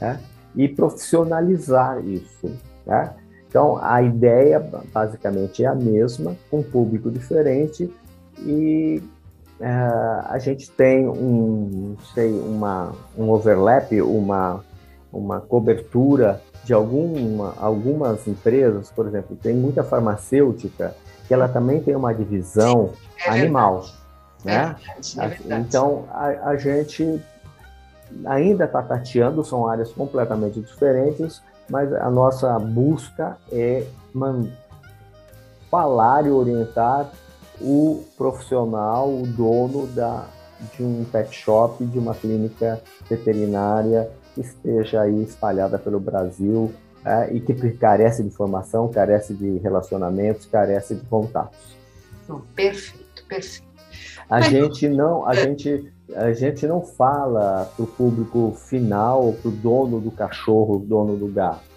né, 0.00 0.18
e 0.56 0.68
profissionalizar 0.68 2.04
isso. 2.04 2.50
Né? 2.86 3.14
Então, 3.48 3.78
a 3.80 4.02
ideia 4.02 4.58
basicamente 4.92 5.62
é 5.62 5.68
a 5.68 5.74
mesma, 5.74 6.34
com 6.50 6.58
um 6.58 6.62
público 6.62 7.08
diferente, 7.08 7.88
e 8.40 9.00
uh, 9.60 10.26
a 10.28 10.38
gente 10.38 10.70
tem 10.70 11.08
um, 11.08 11.96
sei, 12.14 12.32
uma, 12.32 12.92
um 13.16 13.30
overlap, 13.30 13.92
uma, 14.00 14.64
uma 15.12 15.40
cobertura 15.40 16.40
de 16.64 16.72
alguma, 16.72 17.54
algumas 17.58 18.26
empresas, 18.26 18.90
por 18.90 19.06
exemplo, 19.06 19.36
tem 19.36 19.54
muita 19.54 19.84
farmacêutica 19.84 20.94
que 21.26 21.34
ela 21.34 21.48
também 21.48 21.80
tem 21.80 21.94
uma 21.94 22.12
divisão 22.14 22.90
é 23.24 23.30
animal, 23.30 23.84
né? 24.44 24.76
É 25.16 25.28
verdade, 25.28 25.52
é 25.52 25.58
então 25.58 26.04
a, 26.10 26.50
a, 26.50 26.56
gente 26.56 27.22
ainda 28.26 28.64
está 28.64 28.82
tateando, 28.82 29.44
são 29.44 29.66
áreas 29.66 29.92
completamente 29.92 30.60
diferentes, 30.60 31.42
mas 31.68 31.92
a 31.92 32.10
nossa 32.10 32.58
busca 32.58 33.36
é 33.50 33.86
man, 34.12 34.48
falar 35.70 36.26
e 36.26 36.30
orientar 36.30 37.10
o 37.60 38.04
profissional, 38.16 39.08
o 39.08 39.26
dono 39.26 39.86
da, 39.88 40.26
de 40.76 40.82
um 40.82 41.04
pet 41.04 41.34
shop, 41.34 41.84
de 41.84 41.98
uma 41.98 42.14
clínica 42.14 42.80
veterinária 43.08 44.10
que 44.34 44.40
esteja 44.40 45.02
aí 45.02 45.22
espalhada 45.22 45.78
pelo 45.78 46.00
Brasil 46.00 46.72
é, 47.04 47.32
e 47.32 47.40
que 47.40 47.54
carece 47.72 48.22
de 48.22 48.28
informação, 48.28 48.88
carece 48.88 49.34
de 49.34 49.58
relacionamentos, 49.58 50.46
carece 50.46 50.94
de 50.94 51.04
contatos. 51.06 51.76
perfeito, 52.54 53.24
perfeito. 53.28 53.74
A 54.28 54.40
Mas, 54.40 54.46
gente 54.46 54.88
não, 54.88 55.26
a 55.26 55.32
é... 55.32 55.36
gente, 55.36 55.92
a 56.14 56.32
gente 56.32 56.66
não 56.66 56.80
fala 56.82 57.70
para 57.76 57.84
o 57.84 57.86
público 57.86 58.52
final, 58.56 59.34
para 59.34 59.48
o 59.48 59.52
dono 59.52 60.00
do 60.00 60.10
cachorro, 60.10 60.78
dono 60.78 61.16
do 61.16 61.28
gato. 61.28 61.73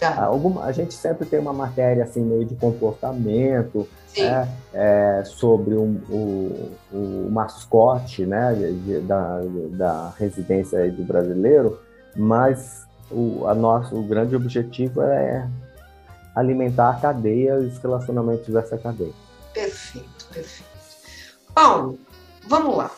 Tá. 0.00 0.24
Alguma, 0.24 0.64
a 0.64 0.72
gente 0.72 0.94
sempre 0.94 1.26
tem 1.26 1.38
uma 1.38 1.52
matéria 1.52 2.04
assim 2.04 2.22
meio 2.22 2.46
de 2.46 2.54
comportamento, 2.56 3.86
né, 4.16 4.48
é, 4.72 5.22
sobre 5.26 5.74
um, 5.74 6.00
o, 6.08 6.72
o 6.90 7.28
mascote 7.30 8.24
né, 8.24 8.54
de, 8.54 9.00
da, 9.00 9.40
da 9.72 10.14
residência 10.18 10.90
do 10.90 11.04
brasileiro, 11.04 11.78
mas 12.16 12.86
o, 13.10 13.46
a 13.46 13.54
nosso, 13.54 13.94
o 13.94 14.02
grande 14.02 14.34
objetivo 14.34 15.02
é 15.02 15.46
alimentar 16.34 16.90
a 16.90 16.94
cadeia 16.94 17.58
e 17.60 17.66
os 17.66 17.76
relacionamentos 17.78 18.48
dessa 18.48 18.78
cadeia. 18.78 19.12
Perfeito, 19.52 20.26
perfeito. 20.32 20.70
Paulo, 21.54 21.98
vamos 22.48 22.76
lá. 22.76 22.90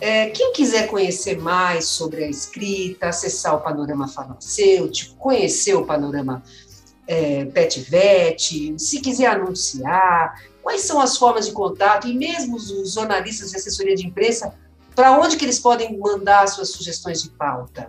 É, 0.00 0.30
quem 0.30 0.52
quiser 0.52 0.86
conhecer 0.86 1.38
mais 1.38 1.86
sobre 1.86 2.24
a 2.24 2.28
escrita, 2.28 3.08
acessar 3.08 3.56
o 3.56 3.60
panorama 3.60 4.06
farmacêutico, 4.06 5.16
conhecer 5.16 5.74
o 5.74 5.84
panorama 5.84 6.42
é, 7.06 7.46
PetVet, 7.46 8.74
se 8.78 9.00
quiser 9.00 9.26
anunciar, 9.26 10.40
quais 10.62 10.82
são 10.82 11.00
as 11.00 11.16
formas 11.16 11.46
de 11.46 11.52
contato 11.52 12.06
e 12.06 12.14
mesmo 12.14 12.56
os 12.56 12.92
jornalistas 12.92 13.50
de 13.50 13.56
assessoria 13.56 13.96
de 13.96 14.06
imprensa, 14.06 14.54
para 14.94 15.18
onde 15.18 15.36
que 15.36 15.44
eles 15.44 15.58
podem 15.58 15.98
mandar 15.98 16.46
suas 16.48 16.70
sugestões 16.70 17.22
de 17.22 17.30
pauta? 17.30 17.88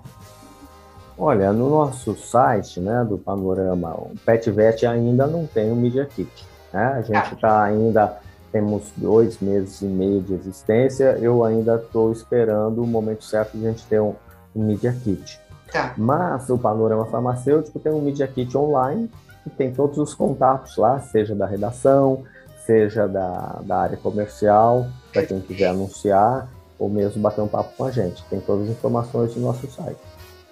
Olha, 1.17 1.51
no 1.51 1.69
nosso 1.69 2.15
site, 2.15 2.79
né, 2.79 3.03
do 3.03 3.17
Panorama, 3.17 3.93
o 3.93 4.13
PetVet 4.25 4.85
ainda 4.85 5.27
não 5.27 5.45
tem 5.45 5.69
o 5.69 5.75
Media 5.75 6.05
Kit. 6.05 6.31
Né? 6.71 6.81
A 6.81 7.01
gente 7.01 7.33
está 7.33 7.49
ah. 7.49 7.63
ainda, 7.65 8.21
temos 8.51 8.91
dois 8.95 9.39
meses 9.39 9.81
e 9.81 9.85
meio 9.85 10.21
de 10.21 10.33
existência, 10.33 11.17
eu 11.21 11.43
ainda 11.43 11.75
estou 11.75 12.11
esperando 12.11 12.83
o 12.83 12.87
momento 12.87 13.23
certo 13.23 13.57
de 13.57 13.67
a 13.67 13.71
gente 13.71 13.85
ter 13.85 14.01
um, 14.01 14.15
um 14.55 14.65
Media 14.65 14.91
Kit. 14.91 15.39
Tá. 15.71 15.93
Mas 15.97 16.49
o 16.49 16.57
Panorama 16.57 17.05
Farmacêutico 17.05 17.79
tem 17.79 17.91
um 17.91 18.01
Media 18.01 18.27
Kit 18.27 18.57
online, 18.57 19.09
que 19.43 19.49
tem 19.51 19.73
todos 19.73 19.97
os 19.97 20.13
contatos 20.13 20.77
lá, 20.77 20.99
seja 20.99 21.35
da 21.35 21.45
redação, 21.45 22.23
seja 22.65 23.07
da, 23.07 23.61
da 23.63 23.77
área 23.77 23.97
comercial, 23.97 24.87
para 25.13 25.25
quem 25.25 25.39
quiser 25.39 25.67
anunciar, 25.67 26.49
ou 26.77 26.89
mesmo 26.89 27.21
bater 27.21 27.41
um 27.41 27.47
papo 27.47 27.75
com 27.77 27.85
a 27.85 27.91
gente. 27.91 28.23
Tem 28.29 28.39
todas 28.39 28.65
as 28.65 28.71
informações 28.71 29.35
no 29.35 29.43
nosso 29.43 29.69
site 29.69 29.99